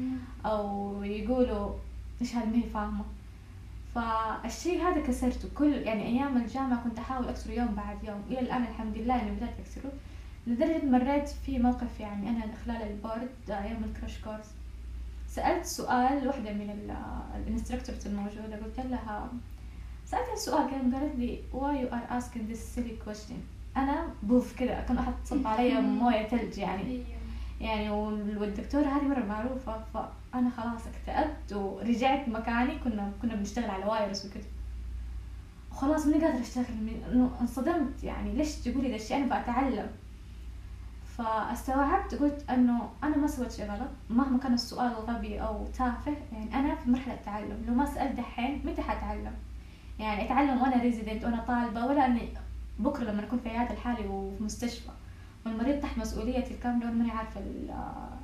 أو 0.47 1.03
يقولوا 1.03 1.71
إيش 2.21 2.35
هذا 2.37 2.47
ما 2.47 2.57
هي 2.57 2.63
فاهمة. 2.63 3.05
فالشيء 3.95 4.83
هذا 4.83 5.01
كسرته. 5.01 5.49
كل 5.59 5.73
يعني 5.73 6.03
أيام 6.07 6.37
الجامعة 6.37 6.85
كنت 6.85 6.99
أحاول 6.99 7.29
أكسره 7.29 7.53
يوم 7.53 7.75
بعد 7.75 8.05
يوم. 8.05 8.23
إلى 8.31 8.41
الآن 8.41 8.63
الحمد 8.63 8.97
لله 8.99 9.23
إني 9.23 9.31
بدأت 9.31 9.55
أكسره. 9.61 9.93
لدرجة 10.47 10.85
مريت 10.85 11.29
في 11.29 11.59
موقف 11.59 12.01
يعني 12.01 12.29
أنا 12.29 12.43
خلال 12.65 12.83
ال 12.83 12.91
board 12.91 13.29
أيام 13.49 13.85
ال 13.85 13.91
crash 13.91 14.19
course 14.19 14.51
سألت 15.29 15.65
سؤال 15.65 16.29
واحدة 16.29 16.53
من 16.53 16.95
ال 17.37 17.43
instructors 17.43 18.07
الموجودة 18.07 18.57
قلت 18.65 18.81
لها 18.81 19.29
سألتها 20.07 20.33
السؤال 20.33 20.71
كان 20.71 20.95
قالت 20.95 21.17
لي 21.19 21.39
why 21.53 21.75
you 21.85 21.93
are 21.95 22.19
asking 22.21 22.53
this 22.53 22.77
silly 22.77 23.09
question? 23.09 23.37
أنا 23.77 24.09
بوف 24.23 24.57
كذا 24.59 24.81
كان 24.89 24.99
أحد 24.99 25.13
صب 25.25 25.47
علي 25.47 25.81
موية 26.01 26.29
ثلج 26.29 26.59
يعني. 26.59 26.83
أيوه. 26.83 27.05
يعني 27.63 27.91
والدكتورة 27.91 28.83
هذه 28.87 29.03
مرة 29.03 29.25
معروفة 29.25 29.85
فأنا 29.95 30.51
خلاص 30.51 30.81
اكتئبت 30.87 31.53
ورجعت 31.53 32.29
مكاني 32.29 32.79
كنا 32.79 33.13
كنا 33.23 33.35
بنشتغل 33.35 33.71
على 33.71 33.85
wires 33.85 34.27
وكذا 34.27 34.45
وخلاص 35.73 36.07
ماني 36.07 36.25
قادرة 36.25 36.41
أشتغل 36.41 36.65
من 36.81 37.31
انصدمت. 37.41 38.05
يعني 38.05 38.33
ليش 38.33 38.55
تقولي 38.57 38.89
ذا 38.91 38.95
الشيء؟ 38.97 39.17
أنا 39.17 39.43
بتعلم 39.43 39.91
فاستوعبت 41.19 42.15
قلت 42.15 42.51
إنه 42.51 42.89
أنا 43.05 43.17
ما 43.17 43.27
سويت 43.27 43.53
شيء 43.53 43.71
غلط. 43.71 43.91
مهما 44.11 44.39
كان 44.39 44.55
السؤال 44.55 44.93
غبي 44.93 45.41
أو 45.41 45.67
تافه 45.79 46.17
يعني 46.33 46.55
أنا 46.55 46.75
في 46.75 46.91
مرحلة 46.91 47.19
تعلم 47.25 47.65
لو 47.69 47.75
ما 47.75 47.87
سألت 47.87 48.13
دحين 48.13 48.61
متى 48.65 48.83
حأتعلم؟ 48.83 49.33
يعني 49.99 50.25
أتعلم 50.25 50.63
وأنا 50.63 50.83
ريزيدنت 50.83 51.25
وأنا 51.25 51.45
طالبة 51.49 51.87
ولا 51.87 52.07
إني 52.07 52.29
بكرة 52.79 53.05
لما 53.05 53.23
أكون 53.25 53.39
في 53.39 53.49
عيادة 53.49 53.73
الحالي 53.75 54.07
وفي 54.09 54.43
مستشفى. 54.45 54.91
والمريض 55.47 55.81
تحت 55.81 55.99
مسؤوليتي 55.99 56.55
الكامله 56.55 56.87
وأنا 56.87 56.97
ماني 56.99 57.11
عارفة 57.11 57.41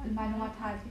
المعلومات 0.04 0.50
هذه. 0.62 0.90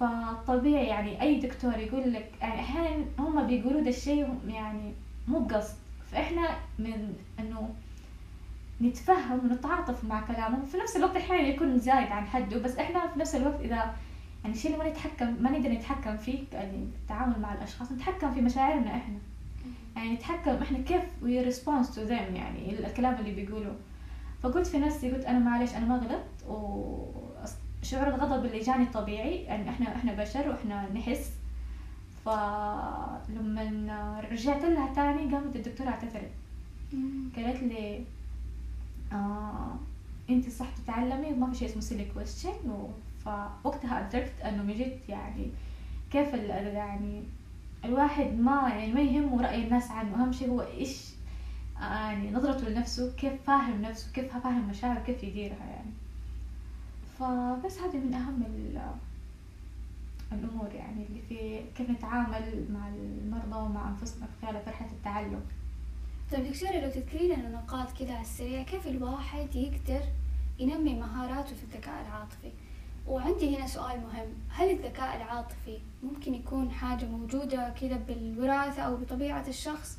فطبيعي 0.00 0.86
يعني 0.86 1.22
أي 1.22 1.40
دكتور 1.40 1.78
يقول 1.78 2.12
لك 2.12 2.30
يعني 2.40 2.60
أحيانا 2.60 3.04
هم 3.18 3.46
بيقولوا 3.46 3.80
ده 3.80 3.88
الشيء 3.90 4.38
يعني 4.48 4.92
مو 5.28 5.38
بقصد 5.38 5.76
فإحنا 6.12 6.48
من 6.78 7.14
إنه 7.40 7.74
نتفهم 8.82 9.40
ونتعاطف 9.44 10.04
مع 10.04 10.20
كلامهم. 10.20 10.62
وفي 10.62 10.76
نفس 10.76 10.96
الوقت 10.96 11.16
أحيانا 11.16 11.48
يكون 11.48 11.78
زايد 11.78 12.08
عن 12.08 12.26
حده. 12.26 12.58
بس 12.58 12.76
إحنا 12.76 13.06
في 13.06 13.18
نفس 13.18 13.34
الوقت 13.34 13.60
إذا 13.60 13.94
يعني 14.44 14.56
الشيء 14.56 14.72
اللي 14.72 14.84
ما 14.84 14.90
نتحكم 14.90 15.42
ما 15.42 15.50
نقدر 15.50 15.68
نتحكم 15.68 16.16
فيه 16.16 16.38
يعني 16.52 16.76
التعامل 17.02 17.40
مع 17.40 17.54
الأشخاص 17.54 17.92
نتحكم 17.92 18.34
في 18.34 18.40
مشاعرنا 18.40 18.96
إحنا. 18.96 19.18
يعني 19.96 20.14
نتحكم 20.14 20.50
إحنا 20.62 20.78
كيف 20.78 21.02
we 21.22 21.42
response 21.42 21.94
to 21.94 22.02
them 22.02 22.36
يعني 22.36 22.78
الكلام 22.78 23.14
اللي 23.14 23.30
بيقولوه 23.30 23.76
فقلت 24.44 24.66
في 24.66 24.78
نفسي 24.78 25.10
قلت 25.10 25.24
أنا 25.24 25.38
معلش 25.38 25.74
أنا 25.74 25.86
ما 25.86 25.96
غلطت 25.96 26.44
وشعور 27.82 28.08
الغضب 28.08 28.44
اللي 28.44 28.60
جاني 28.60 28.86
طبيعي 28.86 29.36
يعني 29.36 29.70
إحنا 29.70 29.96
إحنا 29.96 30.12
بشر 30.12 30.48
وإحنا 30.48 30.92
نحس. 30.92 31.30
فلما 32.24 34.20
رجعت 34.30 34.64
لها 34.64 34.94
تاني 34.94 35.34
قامت 35.34 35.56
الدكتورة 35.56 35.88
اعتذرت. 35.88 36.30
قالت 37.36 37.62
لي 37.62 38.04
آه 39.12 39.74
أنت 40.30 40.50
صح 40.50 40.66
تتعلمي 40.84 41.32
وما 41.32 41.50
في 41.50 41.58
شيء 41.58 41.68
اسمه 41.68 41.82
silly 41.82 42.04
question 42.14 42.52
فوقتها 43.24 44.08
أدركت 44.08 44.40
أنه 44.44 44.62
من 44.62 44.74
جد 44.74 44.98
يعني 45.08 45.46
كيف 46.12 46.34
يعني 46.34 47.22
الواحد 47.84 48.38
ما 48.38 48.68
يعني 48.68 48.92
ما 48.92 49.00
يهمه 49.00 49.42
رأي 49.42 49.64
الناس 49.64 49.90
عنه. 49.90 50.22
أهم 50.22 50.32
شيء 50.32 50.50
هو 50.50 50.60
إيش 50.62 51.13
يعني 51.84 52.30
نظرته 52.30 52.68
لنفسه 52.68 53.12
كيف 53.12 53.32
فاهم 53.46 53.82
نفسه 53.82 54.12
كيف 54.12 54.36
فاهم 54.36 54.68
مشاعره 54.68 55.00
كيف 55.00 55.24
يديرها 55.24 55.66
يعني. 55.66 55.90
فبس 57.18 57.78
هذه 57.78 57.96
من 57.96 58.14
أهم 58.14 58.42
الأمور 60.32 60.72
يعني 60.74 61.06
اللي 61.06 61.20
في 61.28 61.60
كيف 61.76 61.90
نتعامل 61.90 62.66
مع 62.72 62.88
المرضى 62.88 63.56
ومع 63.56 63.88
أنفسنا 63.88 64.26
خلال 64.42 64.54
مرحلة 64.66 64.90
التعلم. 64.90 65.40
طيب 66.32 66.52
دكتورة 66.52 66.80
لو 66.80 66.90
تذكري 66.90 67.28
لنا 67.28 67.48
نقاط 67.48 67.98
كذا 67.98 68.12
على 68.12 68.20
السريع 68.20 68.62
كيف 68.62 68.86
الواحد 68.86 69.56
يقدر 69.56 70.02
ينمي 70.58 70.94
مهاراته 70.94 71.56
في 71.56 71.62
الذكاء 71.62 72.06
العاطفي؟ 72.06 72.50
وعندي 73.06 73.56
هنا 73.56 73.66
سؤال 73.66 74.00
مهم. 74.00 74.28
هل 74.48 74.70
الذكاء 74.70 75.16
العاطفي 75.16 75.78
ممكن 76.02 76.34
يكون 76.34 76.70
حاجة 76.70 77.04
موجودة 77.04 77.68
كذا 77.80 77.96
بالوراثة 77.96 78.82
أو 78.82 78.96
بطبيعة 78.96 79.44
الشخص؟ 79.48 79.98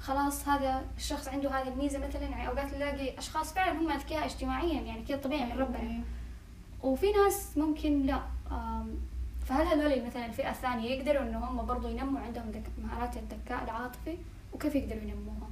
وخلاص 0.00 0.48
هذا 0.48 0.84
الشخص 0.96 1.28
عنده 1.28 1.50
هذه 1.50 1.68
الميزة 1.68 1.98
مثلا 1.98 2.22
يعني 2.22 2.48
أوقات 2.48 2.74
نلاقي 2.74 3.18
أشخاص 3.18 3.52
فعلا 3.52 3.78
هم 3.78 3.90
أذكياء 3.90 4.24
اجتماعيا 4.26 4.80
يعني 4.80 5.02
كذا 5.02 5.16
طبيعي 5.16 5.52
من 5.52 5.58
ربنا. 5.58 6.00
وفي 6.82 7.12
ناس 7.12 7.58
ممكن 7.58 8.06
لا. 8.06 8.20
فهل 9.44 9.66
هذول 9.66 10.06
مثلا 10.06 10.26
الفئة 10.26 10.50
الثانية 10.50 10.90
يقدروا 10.90 11.22
إنه 11.22 11.38
هم 11.38 11.66
برضو 11.66 11.88
ينموا 11.88 12.20
عندهم 12.20 12.44
مهارات 12.82 13.16
الذكاء 13.16 13.64
العاطفي؟ 13.64 14.16
وكيف 14.52 14.74
يقدروا 14.74 15.02
ينموها؟ 15.02 15.48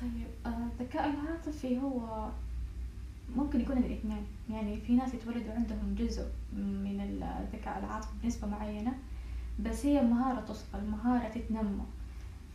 طيب 0.00 0.26
آه، 0.46 0.68
الذكاء 0.80 1.10
العاطفي 1.10 1.78
هو 1.78 2.28
ممكن 3.36 3.60
يكون 3.60 3.78
الاثنين. 3.78 4.26
يعني 4.50 4.80
في 4.80 4.92
ناس 4.92 5.14
يتولدوا 5.14 5.52
عندهم 5.52 5.94
جزء 5.98 6.26
من 6.52 7.00
الذكاء 7.00 7.78
العاطفي 7.78 8.10
بنسبة 8.22 8.48
معينة 8.48 8.92
بس 9.60 9.86
هي 9.86 10.02
مهارة 10.02 10.40
تصقل 10.40 10.84
مهارة 10.84 11.28
تتنمى 11.28 11.84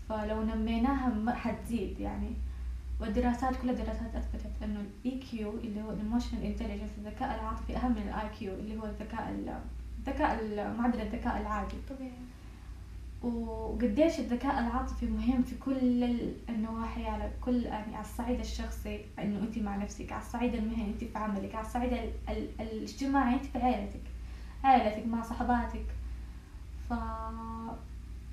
فلو 0.09 0.43
نميناها 0.43 1.33
حتزيد 1.35 1.99
يعني. 1.99 2.33
والدراسات 3.01 3.55
كل 3.61 3.69
الدراسات 3.69 4.15
أثبتت 4.15 4.51
إنه 4.63 4.83
ال 5.05 5.19
EQ 5.19 5.49
اللي 5.51 5.81
هو 5.81 5.91
ال 5.91 5.96
emotional 5.96 6.43
intelligence 6.43 6.89
الذكاء 6.97 7.35
العاطفي 7.35 7.77
أهم 7.77 7.91
من 7.91 8.01
ال 8.07 8.29
IQ 8.39 8.53
اللي 8.53 8.79
هو 8.79 8.85
الذكاء 8.85 9.35
الذكاء 9.99 10.37
معدل 10.77 11.01
الذكاء 11.01 11.41
العادي. 11.41 11.75
طبيعي. 11.89 12.11
وقديش 13.23 14.19
الذكاء 14.19 14.59
العاطفي 14.59 15.05
مهم 15.05 15.43
في 15.43 15.55
كل 15.55 16.03
النواحي 16.49 17.05
على 17.05 17.31
كل 17.41 17.63
يعني 17.63 17.95
على 17.95 18.05
الصعيد 18.05 18.39
الشخصي 18.39 19.05
إنه 19.19 19.39
أنت 19.39 19.57
مع 19.57 19.75
نفسك 19.75 20.11
على 20.11 20.21
الصعيد 20.21 20.53
المهني 20.53 20.85
أنت 20.85 21.03
في 21.03 21.17
عملك 21.17 21.55
على 21.55 21.65
الصعيد 21.65 21.93
ال 21.93 22.09
ال 22.29 22.47
الاجتماعي 22.59 23.33
أنت 23.35 23.45
في 23.45 23.57
عائلتك 23.59 24.01
عائلتك 24.63 25.07
مع 25.07 25.21
صحباتك. 25.21 25.85
ف 26.89 26.93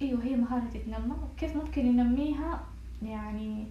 إيوه 0.03 0.25
هي 0.25 0.37
مهارة 0.37 0.65
تتنمى. 0.75 1.15
وكيف 1.23 1.57
ممكن 1.57 1.97
ننميها؟ 1.97 2.61
يعني 3.03 3.67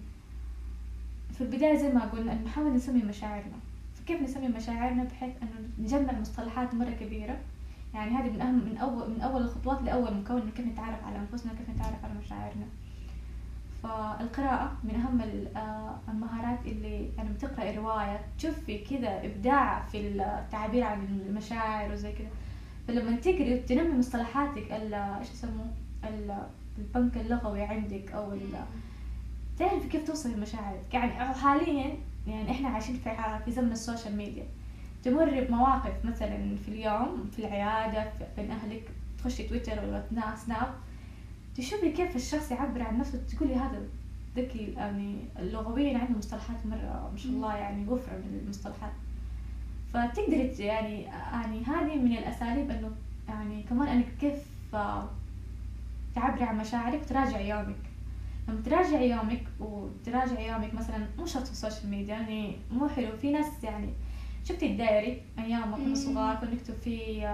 في 1.32 1.40
البداية 1.40 1.76
زي 1.76 1.92
ما 1.92 2.04
قلنا 2.04 2.32
إن 2.32 2.44
نحاول 2.44 2.74
نسمي 2.74 3.02
مشاعرنا. 3.02 3.56
فكيف 3.94 4.22
نسمي 4.22 4.48
مشاعرنا؟ 4.48 5.04
بحيث 5.04 5.34
إنه 5.42 5.68
نجمع 5.78 6.20
مصطلحات 6.20 6.74
مرة 6.74 6.90
كبيرة. 6.90 7.38
يعني 7.94 8.10
هذه 8.10 8.30
من 8.30 8.40
أهم 8.40 8.54
من 8.54 8.76
أول 8.76 9.10
من 9.10 9.20
أول 9.20 9.42
الخطوات 9.42 9.82
لأول 9.82 10.14
مكون 10.14 10.50
كيف 10.56 10.66
نتعرف 10.66 11.04
على 11.04 11.18
أنفسنا 11.18 11.52
كيف 11.52 11.70
نتعرف 11.70 12.04
على 12.04 12.14
مشاعرنا. 12.24 12.66
فالقراءة 13.82 14.72
من 14.84 14.94
أهم 14.94 15.20
آه، 15.56 15.96
المهارات 16.08 16.58
اللي 16.66 17.10
يعني 17.16 17.28
بتقرأ 17.28 17.72
رواية. 17.72 18.20
تشوفي 18.38 18.78
كذا 18.78 19.24
إبداع 19.24 19.86
في 19.86 20.08
التعبير 20.08 20.82
عن 20.82 21.22
المشاعر 21.28 21.92
وزي 21.92 22.12
كذا. 22.12 22.28
فلما 22.88 23.16
تقري 23.16 23.58
تنمي 23.58 23.98
مصطلحاتك 23.98 24.72
إيش 24.72 25.30
يسموه؟ 25.30 25.66
البنك 26.04 27.16
اللغوي 27.16 27.62
عندك 27.62 28.12
أو 28.12 28.38
تعرفي 29.58 29.88
كيف 29.88 30.06
توصفي 30.06 30.40
مشاعرك 30.40 30.94
يعني 30.94 31.34
حاليا 31.34 31.96
يعني 32.26 32.50
إحنا 32.50 32.68
عايشين 32.68 32.96
في 32.96 33.10
في 33.44 33.52
زمن 33.52 33.72
ال 33.72 33.78
social 33.78 34.16
media. 34.16 34.44
تمر 35.04 35.44
بمواقف 35.44 36.04
مثلا 36.04 36.56
في 36.56 36.68
اليوم 36.68 37.30
في 37.32 37.38
العيادة 37.38 38.12
بين 38.36 38.50
أهلك 38.50 38.90
تخشي 39.18 39.48
تويتر 39.48 39.84
ولا 39.84 40.02
سناب. 40.36 40.74
تشوفي 41.56 41.92
كيف 41.92 42.16
الشخص 42.16 42.50
يعبر 42.50 42.82
عن 42.82 42.98
نفسه 42.98 43.22
تقولي 43.28 43.54
هذا 43.54 43.82
ذكي 44.36 44.72
يعني 44.76 45.16
اللغويين 45.38 45.96
عندهم 45.96 46.18
مصطلحات 46.18 46.66
مرة 46.66 47.10
ما 47.12 47.18
شاء 47.18 47.32
الله 47.32 47.56
يعني 47.56 47.88
وفرة 47.88 48.12
من 48.12 48.40
المصطلحات. 48.44 48.92
فتقدري 49.94 50.54
يعني 50.58 51.02
يعني 51.02 51.64
هذه 51.64 51.96
من 51.96 52.16
الأساليب 52.16 52.70
إنه 52.70 52.90
يعني 53.28 53.62
كمان 53.62 53.88
إنك 53.88 54.06
كيف 54.20 54.38
تعبري 56.16 56.44
عن 56.44 56.58
مشاعرك 56.58 57.00
وتراجع 57.02 57.40
يومك. 57.40 57.76
لما 58.48 58.60
تراجع 58.62 59.00
يومك 59.00 59.42
وتراجع 59.60 60.40
يومك 60.40 60.74
مثلا 60.74 61.06
مو 61.18 61.26
شرط 61.26 61.44
في 61.44 61.52
ال 61.52 61.57
social 61.57 61.90
media 61.90 62.14
يعني 62.14 62.56
مو 62.72 62.88
حلو. 62.88 63.16
في 63.16 63.30
ناس 63.32 63.64
يعني 63.64 63.88
شفتي 64.44 64.66
ال 64.66 64.75
diary 64.75 65.22
أيام 65.38 65.70
ما 65.70 65.76
كنا 65.76 65.94
صغار 65.94 66.36
كنا 66.36 66.54
نكتب 66.54 66.74
فيه 66.74 67.28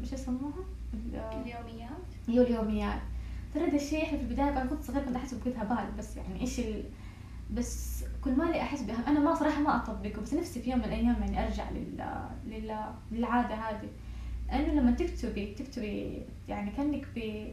إيش 0.00 0.12
يسموها؟ 0.12 0.64
اليوميات 0.94 1.90
أيوه 2.28 2.46
اليوميات. 2.46 3.00
ترى 3.54 3.64
هذا 3.64 3.76
الشيء 3.76 4.02
إحنا 4.02 4.18
في 4.18 4.24
البداية 4.24 4.50
كنت 4.50 4.70
كنت 4.70 4.82
صغير 4.82 5.04
كنت 5.04 5.16
أحس 5.16 5.34
بكذا 5.34 5.62
هبال 5.62 5.92
بس 5.98 6.16
يعني 6.16 6.40
إيش 6.40 6.60
ال... 6.60 6.84
بس 7.54 8.04
كل 8.24 8.32
ما 8.32 8.44
لي 8.44 8.62
أحس 8.62 8.82
بها 8.82 9.08
أنا 9.08 9.20
ما 9.20 9.34
صراحة 9.34 9.60
ما 9.60 9.76
اطبقه 9.76 10.20
بس 10.22 10.34
نفسي 10.34 10.60
في 10.62 10.70
يوم 10.70 10.78
من 10.78 10.84
الأيام 10.84 11.16
يعني 11.20 11.46
أرجع 11.46 11.70
لل... 11.70 12.04
لل... 12.46 12.76
للعادة 13.12 13.54
هذه. 13.54 13.88
لأنه 14.48 14.80
لما 14.80 14.90
تكتبي 14.90 15.54
تكتبي 15.54 16.22
يعني 16.48 16.70
كأنك 16.70 17.06
ب 17.16 17.48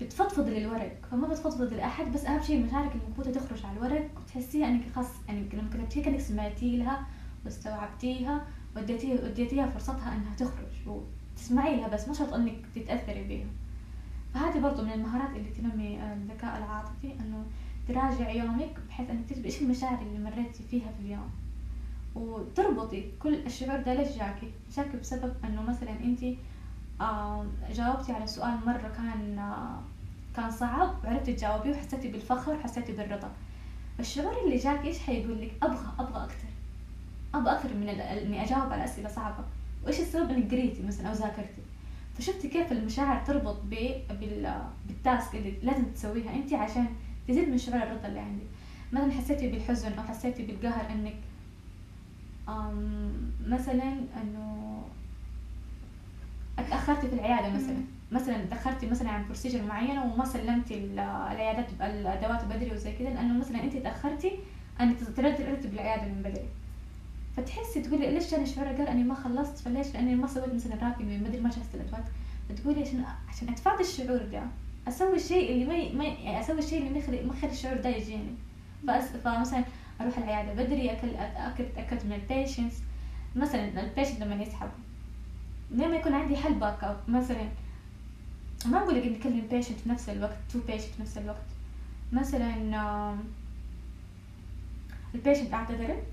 بتفضفض 0.00 0.48
للورق 0.48 0.96
فما 1.10 1.28
بتفضفض 1.28 1.72
لأحد 1.72 2.12
بس 2.12 2.24
أهم 2.24 2.42
شيء 2.42 2.66
مشاعرك 2.66 2.92
المكبوته 2.94 3.30
تخرج 3.32 3.66
على 3.66 3.76
الورق 3.76 4.10
وتحسيها 4.16 4.68
إنك 4.68 4.82
خاص 4.94 5.06
يعني 5.28 5.48
لما 5.52 5.70
كتبتيها 5.70 6.04
كأنك 6.04 6.20
سمعتي 6.20 6.76
لها 6.76 7.06
واستوعبتيها 7.44 8.46
وديتيها 8.76 9.24
وديتيها 9.24 9.66
فرصتها 9.66 10.14
إنها 10.16 10.34
تخرج 10.36 11.02
وتسمعي 11.34 11.76
لها 11.76 11.88
بس 11.88 12.08
مو 12.08 12.14
شرط 12.14 12.34
إنك 12.34 12.54
تتأثري 12.74 13.24
بيها. 13.24 13.46
فهذه 14.34 14.60
برضو 14.60 14.82
من 14.82 14.92
المهارات 14.92 15.36
اللي 15.36 15.50
تنمي 15.50 16.12
الذكاء 16.12 16.58
العاطفي 16.58 17.12
إنه 17.20 17.44
تراجع 17.88 18.30
يومك 18.30 18.76
بحيث 18.88 19.10
إنك 19.10 19.28
تكتبي 19.28 19.46
إيش 19.46 19.62
المشاعر 19.62 20.02
اللي 20.02 20.30
مريتي 20.30 20.62
فيها 20.70 20.92
في 20.92 21.06
اليوم. 21.06 21.30
وتربطي 22.14 23.10
كل 23.18 23.34
الشعور 23.34 23.80
ده 23.80 23.94
ليش 23.94 24.08
جاكي 24.08 24.50
جاكي 24.76 24.96
بسبب 24.96 25.34
إنه 25.44 25.62
مثلا 25.62 25.90
انت 25.90 26.20
جاوبتي 27.70 28.12
على 28.12 28.26
سؤال 28.26 28.58
مرة 28.66 28.92
كان 28.96 29.40
كان 30.36 30.50
صعب 30.50 30.94
وعرفتي 31.04 31.32
تجاوبيه 31.32 31.70
وحسيتي 31.70 32.08
بالفخر 32.08 32.54
وحسيتي 32.54 32.92
بالرضا. 32.92 33.30
الشعور 34.00 34.44
اللي 34.44 34.56
جاك 34.56 34.84
إيش 34.84 34.98
حيقول 34.98 35.40
لك؟ 35.42 35.52
أبغى 35.62 35.86
أبغى 35.98 36.24
أكثر. 36.24 36.48
أبغى 37.34 37.52
أكثر 37.52 37.74
من 37.74 37.88
إني 37.88 38.44
أجاوب 38.44 38.72
على 38.72 38.84
أسئلة 38.84 39.08
صعبة. 39.08 39.44
وإيش 39.84 40.00
السبب 40.00 40.30
إنك 40.30 40.50
قريتي 40.50 40.82
مثلا 40.82 41.08
أو 41.08 41.12
ذاكرتي؟ 41.12 41.62
فشفتي 42.18 42.48
كيف 42.48 42.72
المشاعر 42.72 43.24
تربط 43.26 43.56
بالتاسك 44.88 45.34
اللي 45.34 45.54
لازم 45.62 45.84
تسويها 45.84 46.34
انت 46.34 46.52
عشان 46.52 46.86
تزيد 47.28 47.48
من 47.48 47.58
شعور 47.58 47.82
الرضا 47.82 48.08
اللي 48.08 48.20
عندك. 48.20 48.46
مثلا 48.92 49.12
حسيتي 49.12 49.48
بالحزن 49.48 49.92
أو 49.92 50.02
حسيتي 50.02 50.46
بالقهر 50.46 50.90
إنك 50.90 51.16
مثلا 53.46 53.92
إنه 54.22 54.82
اتأخرتي 56.58 57.08
في 57.08 57.14
العيادة 57.14 57.48
مثلا. 57.48 57.76
مثلا 58.12 58.44
تاخرتي 58.44 58.86
مثلا 58.86 59.10
عن 59.10 59.24
procedure 59.24 59.62
معينة 59.62 60.04
وما 60.04 60.24
سلمتي 60.24 60.74
العيادات 60.84 61.66
الأدوات 61.80 62.44
بدري 62.44 62.72
وزي 62.72 62.92
كذا 62.92 63.08
لأنه 63.08 63.38
مثلا 63.38 63.62
انت 63.62 63.76
تاخرتي 63.76 64.32
انك 64.80 64.96
ترتب 65.16 65.74
العياده 65.74 66.04
من 66.12 66.22
بدري. 66.22 66.48
فتحسي 67.36 67.80
تقولي 67.80 68.10
ليش 68.10 68.30
جاني 68.30 68.46
شعور 68.46 68.70
القهر 68.70 68.90
أني 68.90 69.02
ما 69.04 69.14
خلصت؟ 69.14 69.58
فليش؟ 69.58 69.94
لأني 69.94 70.14
ما 70.14 70.26
سويت 70.26 70.54
مثلا 70.54 70.74
wrapping 70.82 71.04
من 71.04 71.18
بدري 71.24 71.40
ما 71.40 71.50
جهزت 71.50 71.74
الأدوات. 71.74 72.04
فتقولي 72.48 72.82
عشان 72.82 73.04
عشان 73.28 73.48
اتفادى 73.48 73.82
الشعور 73.82 74.18
ده 74.32 74.42
أسوي 74.88 75.16
الشيء 75.16 75.52
اللي 75.52 75.64
ما 75.64 75.92
ما 75.98 76.04
يعني 76.04 76.40
أسوي 76.40 76.58
الشيء 76.58 76.78
اللي 76.78 76.90
ما 76.90 76.98
يخلي 76.98 77.22
ما 77.22 77.34
يخلي 77.34 77.50
الشعور 77.50 77.76
ده 77.76 77.88
يجيني. 77.88 78.34
فأس... 78.86 79.04
فمثلا 79.04 79.64
أروح 80.00 80.18
العيادة 80.18 80.64
بدري 80.64 80.92
اكل 80.92 81.08
اتاكد 81.08 81.64
اتاكد 81.76 82.06
من 82.06 82.12
ال 82.12 82.20
patients 82.20 82.82
مثلا 83.36 83.80
ال 83.80 83.85
patient 83.85 84.20
لما 84.20 84.42
يسحب 84.42 84.68
لما 85.70 85.96
يكون 85.96 86.14
عندي 86.14 86.36
حل 86.36 86.54
back 86.54 86.84
up 86.84 86.96
مثلا 87.08 87.48
ما 88.66 88.78
أقول 88.78 88.94
لك 88.94 89.06
نكلم 89.06 89.46
patient 89.50 89.78
في 89.80 89.88
نفس 89.88 90.08
الوقت 90.08 90.36
two 90.52 90.58
patient 90.66 90.94
في 90.94 91.02
نفس 91.02 91.18
الوقت. 91.18 91.44
مثلا 92.12 92.54
ال 95.14 95.19
patient 95.19 95.54
اعتذرت 95.54 96.06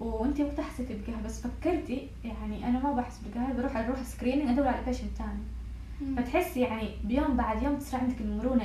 وأنت 0.00 0.40
وقتها 0.40 0.62
حسيتي 0.64 0.94
بقهر 0.94 1.22
بس 1.24 1.40
فكرتي 1.46 2.08
يعني 2.24 2.68
أنا 2.68 2.78
ما 2.82 2.92
بحس 2.92 3.20
بقهر 3.26 3.52
بروح 3.52 3.76
أروح 3.76 4.02
screening 4.02 4.48
أدور 4.48 4.68
على 4.68 4.84
patient 4.86 5.10
ثاني 5.18 5.42
فتحسي 6.16 6.60
يعني 6.60 6.88
بيوم 7.04 7.36
بعد 7.36 7.62
يوم 7.62 7.76
تصير 7.78 8.00
عندك 8.00 8.20
المرونة 8.20 8.64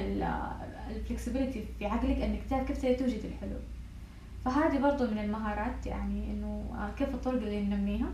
الفلكسبيتي 0.89 1.65
في 1.79 1.85
عقلك 1.85 2.17
إنك 2.21 2.39
تعرف 2.49 2.67
كيف 2.67 2.99
توجد 2.99 3.25
الحلول. 3.25 3.61
فهذه 4.45 4.77
برضو 4.79 5.11
من 5.11 5.17
المهارات 5.17 5.85
يعني 5.85 6.31
إنه 6.31 6.65
آه، 6.73 6.91
كيف 6.97 7.09
الطرق 7.09 7.41
اللي 7.41 7.61
ننميها. 7.61 8.07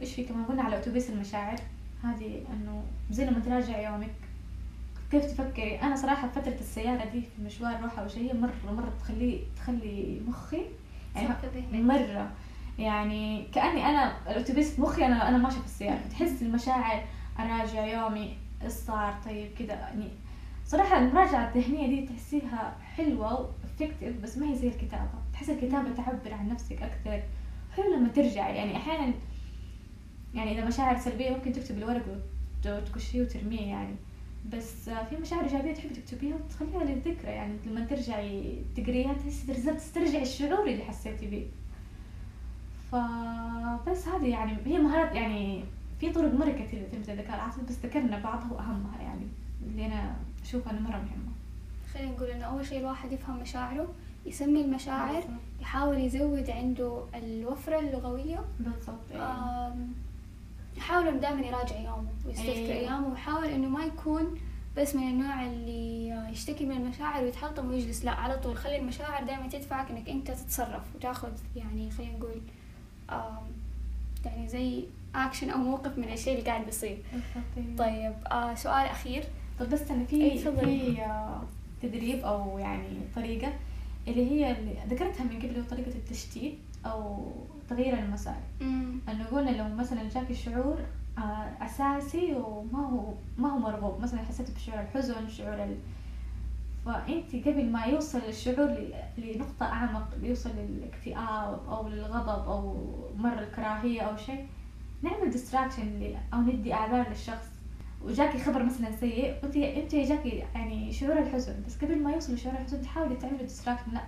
إيش 0.00 0.14
في 0.14 0.24
كمان 0.24 0.44
قلنا 0.44 0.62
على 0.62 0.78
أتوبيس 0.78 1.10
المشاعر. 1.10 1.58
هذه 2.04 2.44
إنه 2.52 2.82
زي 3.10 3.24
لما 3.24 3.40
تراجع 3.40 3.90
يومك. 3.90 4.14
كيف 5.10 5.24
تفكري؟ 5.24 5.82
أنا 5.82 5.96
صراحة 5.96 6.28
فترة 6.28 6.56
السيارة 6.60 7.04
دي 7.04 7.20
في 7.20 7.42
مشوار 7.42 7.82
روحه 7.82 8.02
أو 8.02 8.08
شيء 8.08 8.36
مرة 8.36 8.72
مرة 8.72 8.92
تخلي 9.00 9.40
تخلي 9.56 10.20
مخي 10.28 10.62
يعني 11.16 11.82
مرة. 11.82 12.30
يعني 12.78 13.46
كأني 13.54 13.86
أنا 13.86 14.30
الأتوبيس 14.30 14.80
مخي 14.80 15.06
أنا 15.06 15.28
أنا 15.28 15.38
ماشية 15.38 15.58
في 15.58 15.64
السيارة. 15.66 16.00
تحس 16.10 16.42
المشاعر 16.42 17.04
أراجع 17.38 17.86
يومي 17.86 18.36
إيش 18.62 18.72
صار؟ 18.72 19.14
طيب 19.24 19.48
كذا 19.58 19.74
يعني 19.74 20.08
صراحة 20.66 20.98
المراجعة 20.98 21.52
الذهنية 21.54 21.86
دي 21.86 22.06
تحسيها 22.06 22.76
حلوة 22.96 23.40
وافكتيف 23.40 24.20
بس 24.22 24.38
ما 24.38 24.50
هي 24.50 24.54
زي 24.54 24.68
الكتابة. 24.68 25.10
تحس 25.32 25.50
الكتابة 25.50 25.94
تعبر 25.94 26.34
عن 26.34 26.48
نفسك 26.48 26.82
أكثر 26.82 27.22
حلو 27.76 27.94
لما 27.94 28.08
ترجع 28.08 28.48
يعني 28.48 28.76
أحيانا 28.76 29.12
يعني 30.34 30.58
إذا 30.58 30.64
مشاعر 30.66 30.98
سلبية 30.98 31.30
ممكن 31.30 31.52
تكتب 31.52 31.78
الورق 31.78 32.02
وتكشيه 32.66 33.22
وترميه 33.22 33.66
يعني. 33.66 33.94
بس 34.52 34.90
في 34.90 35.16
مشاعر 35.16 35.44
إيجابية 35.44 35.74
تحبي 35.74 35.94
تكتبيها 35.94 36.36
وتخليها 36.36 36.84
للذكرى 36.84 37.30
يعني 37.30 37.56
لما 37.66 37.84
ترجعي 37.84 38.62
تقريها 38.76 39.14
تحسي 39.14 39.72
تسترجعي 39.74 40.22
الشعور 40.22 40.68
اللي 40.68 40.84
حسيتي 40.84 41.26
به 41.26 41.46
فبس 42.92 44.08
هذه 44.08 44.26
يعني 44.26 44.56
هي 44.66 44.78
مهارات 44.78 45.14
يعني 45.14 45.64
في 46.00 46.12
طرق 46.12 46.34
مرة 46.34 46.50
كثيرة 46.50 46.82
لتنمية 46.82 47.12
الذكاء 47.12 47.34
العاطفي 47.36 47.60
بس 47.68 47.78
ذكرنا 47.84 48.18
بعضها 48.18 48.52
وأهمها 48.52 49.02
يعني 49.02 49.26
اللي 49.66 49.86
أنا 49.86 50.16
أشوفها 50.42 50.72
أنها 50.72 50.82
مرة 50.82 50.96
مهمة. 50.96 51.32
خلينا 51.94 52.10
نقول 52.10 52.28
إنه 52.28 52.44
أول 52.44 52.66
شيء 52.66 52.78
الواحد 52.78 53.12
يفهم 53.12 53.40
مشاعره 53.40 53.88
يسمي 54.26 54.60
المشاعر 54.60 55.22
يحاول 55.60 55.98
يزود 55.98 56.50
عنده 56.50 57.02
الوفرة 57.14 57.78
اللغوية. 57.78 58.44
بالضبط. 58.60 59.12
يحاول 60.78 61.08
إنه 61.08 61.20
دائما 61.20 61.46
يراجع 61.46 61.80
يومه 61.80 62.10
ويستذكر 62.26 62.50
أيه. 62.50 62.72
أيامه 62.72 63.08
ويحاول 63.08 63.44
إنه 63.46 63.68
ما 63.68 63.84
يكون 63.84 64.38
بس 64.76 64.94
من 64.94 65.02
النوع 65.02 65.46
اللي 65.46 66.08
يشتكي 66.32 66.66
من 66.66 66.76
المشاعر 66.76 67.24
ويتحطم 67.24 67.70
ويجلس. 67.70 68.04
لا 68.04 68.10
على 68.10 68.38
طول. 68.38 68.56
خلي 68.56 68.78
المشاعر 68.78 69.24
دائما 69.24 69.48
تدفعك 69.48 69.90
إنك 69.90 70.08
أنت 70.08 70.30
تتصرف 70.30 70.82
وتاخذ 70.94 71.32
يعني 71.56 71.90
خلينا 71.90 72.18
نقول 72.18 72.40
يعني 74.24 74.48
زي 74.48 74.84
اكشن 75.14 75.50
أو 75.50 75.58
موقف 75.58 75.98
من 75.98 76.12
الشيء 76.12 76.38
اللي 76.38 76.50
قاعد 76.50 76.64
بيصير. 76.64 76.98
طيب 77.78 78.14
آه 78.32 78.54
سؤال 78.54 78.86
أخير. 78.86 79.24
طب 79.60 79.70
بس 79.70 79.90
أنا 79.90 80.04
في 80.04 80.38
في 80.38 81.02
آه 81.02 81.42
تدريب 81.82 82.24
أو 82.24 82.58
يعني 82.58 82.98
طريقة 83.16 83.52
اللي 84.08 84.30
هي 84.30 84.52
اللي 84.52 84.74
ذكرتها 84.88 85.24
من 85.24 85.38
قبل 85.38 85.66
طريقة 85.70 85.88
التشتيت 85.88 86.54
أو 86.86 87.32
تغيير 87.70 87.98
المسار 87.98 88.36
إنه 89.08 89.24
قلنا 89.24 89.50
لو 89.50 89.68
مثلا 89.76 90.08
جاك 90.08 90.30
الشعور 90.30 90.78
آه 91.18 91.48
أساسي 91.64 92.34
وما 92.34 92.78
هو 92.86 93.14
ما 93.38 93.48
هو 93.48 93.58
مرغوب. 93.58 94.00
مثلا 94.00 94.20
حسيت 94.20 94.50
بشعور 94.50 94.80
الحزن 94.80 95.28
شعور 95.28 95.54
ال... 95.64 95.76
فأنت 96.84 97.36
قبل 97.48 97.64
ما 97.72 97.84
يوصل 97.84 98.18
الشعور 98.28 98.76
لنقطة 99.18 99.66
أعمق 99.66 100.08
يوصل 100.22 100.50
للاكتئاب 100.50 101.60
أو 101.68 101.88
للغضب 101.88 102.48
أو 102.48 102.76
مرة 103.16 103.40
الكراهية 103.40 104.00
أو 104.00 104.16
شيء 104.16 104.46
نعمل 105.02 105.30
distraction 105.30 106.14
أو 106.34 106.40
ندي 106.40 106.74
أعذار 106.74 107.08
للشخص. 107.08 107.46
وجاكي 108.04 108.38
خبر 108.38 108.62
مثلا 108.62 108.90
سيء 108.90 109.34
وانت 109.42 109.56
أنت 109.56 109.94
جاكي 109.94 110.44
يعني 110.54 110.92
شعور 110.92 111.18
الحزن 111.18 111.54
بس 111.66 111.84
قبل 111.84 112.02
ما 112.02 112.12
يوصل 112.12 112.34
لشعور 112.34 112.56
الحزن 112.56 112.82
تحاولي 112.82 113.16
تعملي 113.16 113.38
distraction 113.42 113.92
لا. 113.92 114.00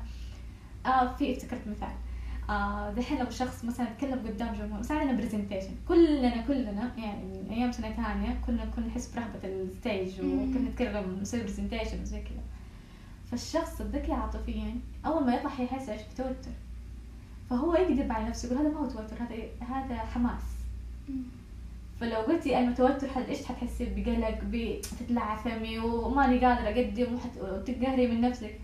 آه 0.86 1.16
في 1.16 1.32
افتكرت 1.32 1.68
مثال. 1.68 1.88
دحين 2.96 3.18
لو 3.18 3.30
شخص 3.30 3.64
مثلا 3.64 3.86
تكلم 3.86 4.18
قدام 4.18 4.54
جمهور 4.54 4.78
مثلا 4.78 4.98
عندنا 4.98 5.16
presentation 5.16 5.74
كلنا 5.88 6.40
كلنا 6.40 6.92
يعني 6.98 7.24
من 7.24 7.48
أيام 7.50 7.72
سنة 7.72 7.92
ثانية 7.92 8.40
كلنا 8.46 8.64
كنا 8.64 8.86
نحس 8.86 9.14
برهبة 9.14 9.38
ال 9.44 9.57
stage 9.57 10.20
وكنا 10.20 10.70
نتكلم 10.70 11.18
نسوي 11.22 11.42
presentation 11.42 12.02
وزي 12.02 12.20
كذا. 12.20 12.42
فالشخص 13.30 13.80
الذكي 13.80 14.12
عاطفيا 14.12 14.74
أول 15.06 15.26
ما 15.26 15.34
يطلع 15.34 15.50
يحس 15.60 15.88
إيش؟ 15.88 16.02
بتوتر. 16.14 16.50
فهو 17.50 17.74
يكذب 17.74 18.12
على 18.12 18.28
نفسه 18.28 18.46
يقول 18.46 18.58
هذا 18.58 18.74
ما 18.74 18.80
هو 18.80 18.86
توتر 18.86 19.16
هذا 19.20 19.36
هذا 19.60 19.94
حماس. 19.94 20.42
فلو 22.00 22.16
قلتي 22.16 22.58
أنا 22.58 22.74
توتر 22.74 23.08
حد 23.08 23.28
إيش 23.28 23.44
حتحسي؟ 23.44 23.84
بقلق 23.96 24.38
بتتلعثمي 24.44 25.78
وماني 25.78 26.46
قادرة 26.46 26.68
أقدم 26.68 27.18
وتقهري 27.40 28.06
من 28.06 28.20
نفسك. 28.20 28.54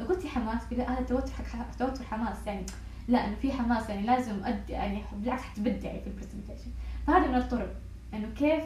لو 0.00 0.06
قلتي 0.06 0.28
حماس 0.28 0.60
لا 0.72 0.92
هذا 0.92 1.02
توتر 1.02 1.32
حق 1.32 1.76
توتر 1.78 2.04
حماس. 2.04 2.46
يعني 2.46 2.66
لا 3.08 3.26
إنه 3.26 3.36
في 3.42 3.52
حماس 3.52 3.88
يعني 3.88 4.06
لازم 4.06 4.44
أدي 4.44 4.72
يعني 4.72 5.02
بالعكس 5.12 5.42
حتبدعي 5.42 6.00
في 6.00 6.06
ال 6.06 6.11
presentation 6.11 6.70
فهذا 7.06 7.26
من 7.26 7.34
الطرق 7.34 7.74
إنه 8.14 8.28
كيف 8.38 8.64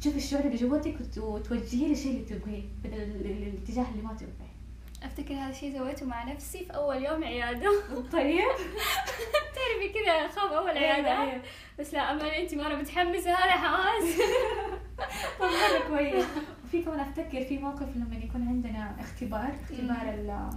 تشوفي 0.00 0.16
الشعور 0.16 0.44
اللي 0.44 0.56
جواتك 0.56 0.94
وتوجهيه 1.16 1.88
للشيء 1.88 2.10
اللي 2.12 2.24
تبغيه 2.24 2.62
بدل 2.84 3.02
الاتجاه 3.02 3.86
اللي 3.92 4.02
ما 4.02 4.12
تبغيه. 4.14 4.56
أفتكر 5.02 5.34
هذا 5.34 5.50
الشيء 5.50 5.78
سويته 5.78 6.06
مع 6.06 6.24
نفسي 6.24 6.64
في 6.64 6.70
أول 6.74 7.04
يوم 7.04 7.24
عيادة. 7.24 7.70
طيب. 8.12 8.40
تعرفي 9.56 9.88
كذا 9.94 10.28
خاف 10.28 10.52
أول 10.52 10.70
أيوة، 10.70 10.92
عيادة؟ 10.92 11.22
أيوة. 11.22 11.42
بس 11.78 11.94
لا 11.94 12.10
أما 12.10 12.38
أنت 12.38 12.54
مرة 12.54 12.74
متحمسة 12.74 13.30
هذا 13.30 13.52
حماس. 13.52 14.18
طب 15.40 15.44
مره 15.44 15.88
كويس. 15.88 16.24
وفي 16.64 16.82
كمان 16.82 17.00
أفتكر 17.00 17.44
في 17.44 17.58
موقف 17.58 17.96
لما 17.96 18.16
يكون 18.24 18.48
عندنا 18.48 18.96
اختبار 19.00 19.50
اختبار 19.62 20.14
ال 20.14 20.30
آه 20.30 20.50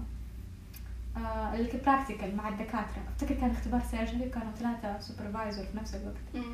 ال 1.53 1.61
practical 1.61 2.35
مع 2.35 2.49
الدكاترة. 2.49 3.03
أفتكر 3.07 3.35
كان 3.35 3.49
اختبار 3.49 3.81
surgery 3.81 4.29
كانوا 4.29 4.51
ثلاثة 4.51 4.99
supervisor 4.99 5.63
في 5.63 5.77
نفس 5.77 5.95
الوقت. 5.95 6.45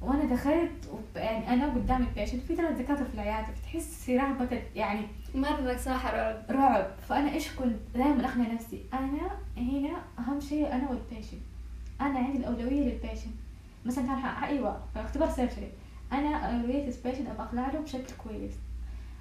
وأنا 0.00 0.24
دخلت 0.24 1.02
يعني 1.16 1.52
أنا 1.52 1.74
قدام 1.74 2.02
ال 2.02 2.07
patient 2.07 2.42
في 2.42 2.56
ثلاث 2.56 2.78
دكاترة 2.78 3.04
في 3.04 3.14
العيادة. 3.14 3.52
فتحسي 3.52 4.16
رهبة 4.16 4.62
يعني 4.74 5.00
مرة 5.34 5.76
صح 5.76 6.06
رعب. 6.06 6.42
رعب. 6.50 6.86
فأنا 7.08 7.32
إيش 7.32 7.52
كنت 7.52 7.76
دائما 7.94 8.26
اقنع 8.28 8.52
نفسي؟ 8.52 8.84
أنا 8.92 9.30
هنا 9.56 10.02
أهم 10.18 10.40
شيء 10.40 10.72
أنا 10.72 10.90
وال 10.90 11.01
patient 11.01 11.40
أنا 12.00 12.18
عندي 12.18 12.38
الأولوية 12.38 12.92
لل 12.92 13.01
patient 13.01 13.34
مثلا 13.86 14.04
كان 14.04 14.44
أيوه 14.44 14.80
اختبار 14.96 15.30
surgery 15.30 15.68
أنا 16.12 16.36
أولوية 16.36 16.88
ال 16.88 16.93
patient 16.93 17.28
أبغى 17.28 17.46
اطلع 17.46 17.72
له 17.72 17.80
بشكل 17.80 18.14
كويس. 18.24 18.52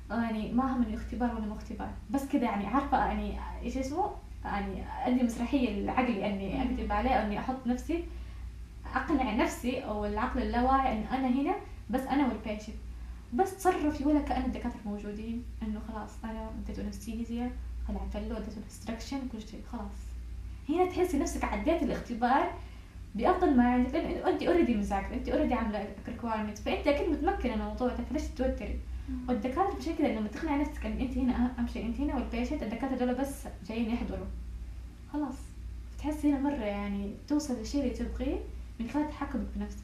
يعني 0.09 0.51
ما 0.53 0.75
هم 0.75 0.83
انه 0.83 0.95
اختبار 0.95 1.35
ولا 1.35 1.45
مو 1.45 1.55
اختبار. 1.55 1.89
بس 2.09 2.25
كذا 2.25 2.43
يعني 2.43 2.67
عارفة 2.67 2.97
يعني 3.05 3.39
إيش 3.63 3.77
اسمه؟ 3.77 4.11
يعني 4.47 4.83
ادي 5.05 5.23
مسرحية 5.23 5.81
لعقلي 5.85 6.25
أني 6.27 6.63
اكذب 6.63 6.91
عليه 6.91 7.09
أو 7.09 7.25
أني 7.25 7.39
أحط 7.39 7.67
نفسي 7.67 8.03
أقنع 8.95 9.35
نفسي 9.35 9.79
أو 9.79 10.05
العقل 10.05 10.41
اللاواعي 10.41 10.91
انه 10.93 11.15
أنا 11.15 11.27
هنا 11.27 11.55
بس 11.89 12.01
أنا 12.01 12.27
وال 12.27 12.38
patient 12.38 12.75
بس 13.33 13.57
تصرفي 13.57 14.05
ولا 14.05 14.19
كأن 14.19 14.41
الدكاترة 14.45 14.79
موجودين 14.85 15.43
إنه 15.63 15.79
خلاص 15.87 16.09
أنا 16.23 16.49
اديته 16.63 16.81
anesthesia 16.81 17.51
خلعت 17.87 18.15
له 18.15 18.37
اديته 18.37 18.57
instruction 18.65 19.17
كل 19.31 19.41
شيء 19.41 19.61
خلاص. 19.71 19.97
هنا 20.69 20.85
تحسي 20.85 21.17
نفسك 21.19 21.43
عديت 21.43 21.83
الاختبار 21.83 22.51
بأفضل 23.15 23.57
ما 23.57 23.71
عندك 23.73 23.95
انت 23.95 24.43
already 24.43 24.73
مذاكره 24.75 25.13
انت 25.15 25.29
already 25.29 25.53
عاملة 25.53 25.87
requirement 26.07 26.57
فانت 26.57 26.87
أكيد 26.87 27.09
متمكنة 27.09 27.55
من 27.55 27.61
الموضوع 27.61 27.89
فليش 28.09 28.23
تتوتري؟ 28.23 28.79
والدكاترة 29.27 29.73
بشكل 29.73 29.97
كذا 29.97 30.07
لما 30.07 30.27
تقنع 30.27 30.55
نفسك 30.55 30.85
إن 30.85 30.99
أنت 30.99 31.17
هنا 31.17 31.35
اهم 31.35 31.67
شيء 31.67 31.85
أنت 31.85 31.99
هنا 31.99 32.15
وال 32.15 32.26
patient 32.26 32.63
الدكاترة 32.63 32.95
دول 32.95 33.15
بس 33.15 33.43
جايين 33.67 33.89
يحضروا 33.89 34.25
خلاص 35.13 35.35
تحسي 35.99 36.29
هنا 36.29 36.39
مرة 36.39 36.65
يعني 36.65 37.13
توصل 37.27 37.59
للشيء 37.59 37.83
اللي 37.83 37.93
تبغيه 37.93 38.39
من 38.79 38.89
خلال 38.89 39.09
تحكمك 39.09 39.47
بنفسك 39.55 39.83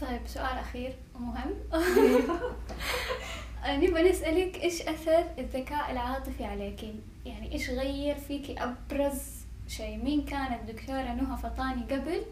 طيب 0.00 0.20
سؤال 0.26 0.58
أخير 0.58 0.94
ومهم 1.14 1.50
نبغى 3.82 4.10
نسألك 4.10 4.62
إيش 4.62 4.82
أثر 4.82 5.24
الذكاء 5.38 5.92
العاطفي 5.92 6.44
عليكي؟ 6.44 6.94
يعني 7.26 7.52
إيش 7.52 7.70
غير 7.70 8.14
فيكي 8.14 8.56
أبرز 8.58 9.22
شيء؟ 9.68 10.04
مين 10.04 10.24
كانت 10.24 10.70
دكتورة 10.70 11.12
نهى 11.12 11.36
فطاني 11.36 11.82
قبل 11.82 12.22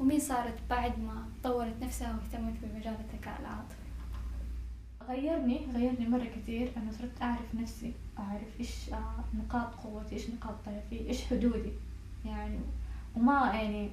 ومين 0.00 0.20
صارت 0.20 0.58
بعد 0.70 0.98
ما 0.98 1.24
طورت 1.44 1.82
نفسها 1.82 2.08
واهتمت 2.08 2.54
بمجال 2.62 2.94
الذكاء 2.94 3.40
العاطفي؟ 3.40 3.87
غيرني 5.08 5.66
غيرني 5.74 6.08
مرة 6.08 6.24
كثير 6.24 6.72
أنا 6.76 6.92
صرت 6.92 7.22
أعرف 7.22 7.54
نفسي 7.54 7.92
أعرف 8.18 8.60
إيش 8.60 8.92
آه، 8.92 9.24
نقاط 9.38 9.74
قوتي 9.74 10.14
إيش 10.14 10.30
نقاط 10.30 10.54
ضعفي 10.66 11.08
إيش 11.08 11.24
حدودي. 11.24 11.72
يعني 12.24 12.58
وما 13.16 13.52
يعني 13.54 13.90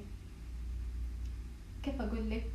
كيف 1.82 2.00
أقول 2.00 2.30
لك؟ 2.30 2.46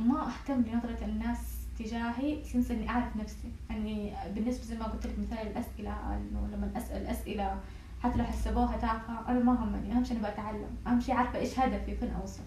ما 0.00 0.28
أهتم 0.28 0.62
بنظرة 0.62 1.04
الناس 1.04 1.38
تجاهي 1.78 2.44
سنس 2.44 2.70
إني 2.70 2.88
أعرف 2.88 3.16
نفسي. 3.16 3.48
يعني 3.70 4.12
بالنسبة 4.34 4.64
زي 4.64 4.78
ما 4.78 4.84
قلت 4.84 5.06
لك 5.06 5.18
مثال 5.18 5.46
الأسئلة 5.46 6.16
إنه 6.16 6.48
لما 6.52 6.70
أسأل 6.76 7.06
أسئلة 7.06 7.60
حتى 8.02 8.18
لو 8.18 8.24
حسبوها 8.24 8.76
تافهة 8.76 9.28
أنا 9.28 9.38
ما 9.38 9.64
همني. 9.64 9.92
أهم 9.92 10.04
شيء 10.04 10.16
إني 10.16 10.30
بتعلم. 10.30 10.76
أهم 10.86 11.00
شيء 11.00 11.14
عارفة 11.14 11.38
إيش 11.38 11.58
هدفي 11.58 11.96
فين 11.96 12.10
أوصل 12.10 12.42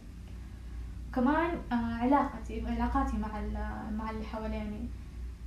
كمان 1.16 1.58
آه 1.72 1.76
علاقتي 1.76 2.68
علاقاتي 2.68 3.18
مع 3.18 3.42
مع 3.92 4.10
اللي 4.10 4.26
حواليني. 4.26 4.88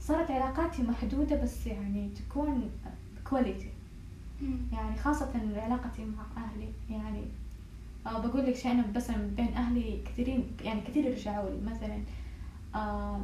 صارت 0.07 0.31
علاقاتي 0.31 0.83
محدودة 0.83 1.43
بس 1.43 1.67
يعني 1.67 2.09
تكون 2.09 2.71
كواليتي 3.25 3.69
يعني 4.73 4.97
خاصة 4.97 5.31
علاقتي 5.57 6.05
مع 6.05 6.45
أهلي. 6.45 6.69
يعني 6.91 7.23
آه 8.07 8.27
بقول 8.27 8.47
لك 8.47 8.57
شيء 8.57 8.71
أنا 8.73 8.85
بس 8.95 9.11
بين 9.11 9.55
أهلي 9.55 10.01
كثيرين 10.07 10.45
يعني 10.65 10.81
كثير 10.81 11.05
يرجعوا 11.05 11.51
لي. 11.51 11.61
مثلا 11.71 12.03
آه 12.75 13.21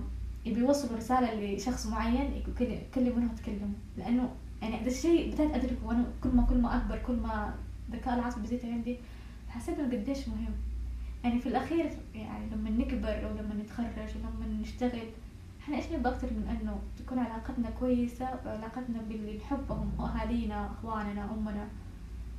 يبي 0.47 0.61
يوصلوا 0.61 0.97
رسالة 0.97 1.55
لشخص 1.55 1.87
معين 1.87 2.42
يكلمونها 2.61 3.35
تكلموا 3.35 3.75
لأنه 3.99 4.31
يعني 4.62 4.81
هذا 4.81 4.88
الشيء 4.88 5.35
بدأت 5.35 5.55
أدركه 5.55 5.87
وأنا 5.87 6.05
كل 6.23 6.29
ما 6.29 6.42
كل 6.42 6.57
ما 6.57 6.77
أكبر 6.77 6.99
كل 7.07 7.16
ما 7.16 7.55
الذكاء 7.88 8.14
العاطفي 8.14 8.40
بيزيد 8.40 8.66
عندي 8.66 8.97
حسيت 9.49 9.79
إنه 9.79 9.97
قديش 9.97 10.29
مهم. 10.29 10.55
يعني 11.25 11.40
في 11.40 11.49
الأخير 11.49 11.90
يعني 12.14 12.45
لما 12.53 12.71
نكبر 12.71 13.27
أو 13.27 13.31
لما 13.31 13.55
نتخرج 13.55 14.11
ولما 14.16 14.61
نشتغل 14.61 15.07
إحنا 15.62 15.77
إيش 15.77 15.87
نبغى 15.92 16.12
أكثر 16.12 16.27
من 16.27 16.59
انه 16.61 16.79
تكون 16.98 17.18
علاقتنا 17.18 17.70
كويسة 17.70 18.29
وعلاقتنا 18.46 19.03
باللي 19.09 19.38
نحبهم 19.38 19.92
اهالينا 20.01 20.70
اخواننا 20.70 21.25
امنا 21.25 21.68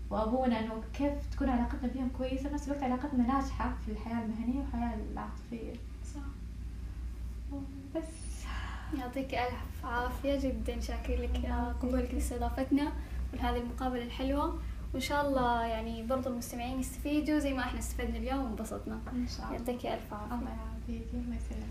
وأبونا 0.09 0.59
إنه 0.59 0.83
كيف 0.93 1.13
تكون 1.31 1.49
علاقتنا 1.49 1.89
بهم 1.95 2.09
كويسة 2.17 2.49
بنفس 2.49 2.67
الوقت 2.67 2.83
علاقتنا 2.83 3.27
ناجحة 3.27 3.73
في 3.85 3.91
الحياة 3.91 4.23
المهنية 4.25 4.59
والحياة 4.59 4.97
العاطفية. 5.11 5.73
صح. 6.15 6.21
بس. 7.95 8.03
يعطيك 8.99 9.33
ألف 9.33 9.85
عافية 9.85 10.39
جدا 10.39 10.79
شاكر 10.79 11.15
لك 11.21 11.45
قبولك 11.81 12.13
لاستضافتنا 12.13 12.91
ولهذه 13.33 13.57
المقابلة 13.57 14.03
الحلوة. 14.03 14.59
وإن 14.93 15.01
شاء 15.01 15.27
الله 15.27 15.63
يعني 15.65 16.03
برضو 16.03 16.29
المستمعين 16.29 16.79
يستفيدوا 16.79 17.39
زي 17.39 17.53
ما 17.53 17.61
إحنا 17.61 17.79
استفدنا 17.79 18.17
اليوم 18.17 18.45
وانبسطنا. 18.45 18.99
إن 19.13 19.27
شاء 19.27 19.45
الله. 19.45 19.57
يعطيك 19.57 19.85
ألف 19.85 20.13
عافية. 20.13 20.35
الله 20.35 20.49
يعافيك. 20.49 21.07
الله 21.13 21.35
يسلمك 21.35 21.63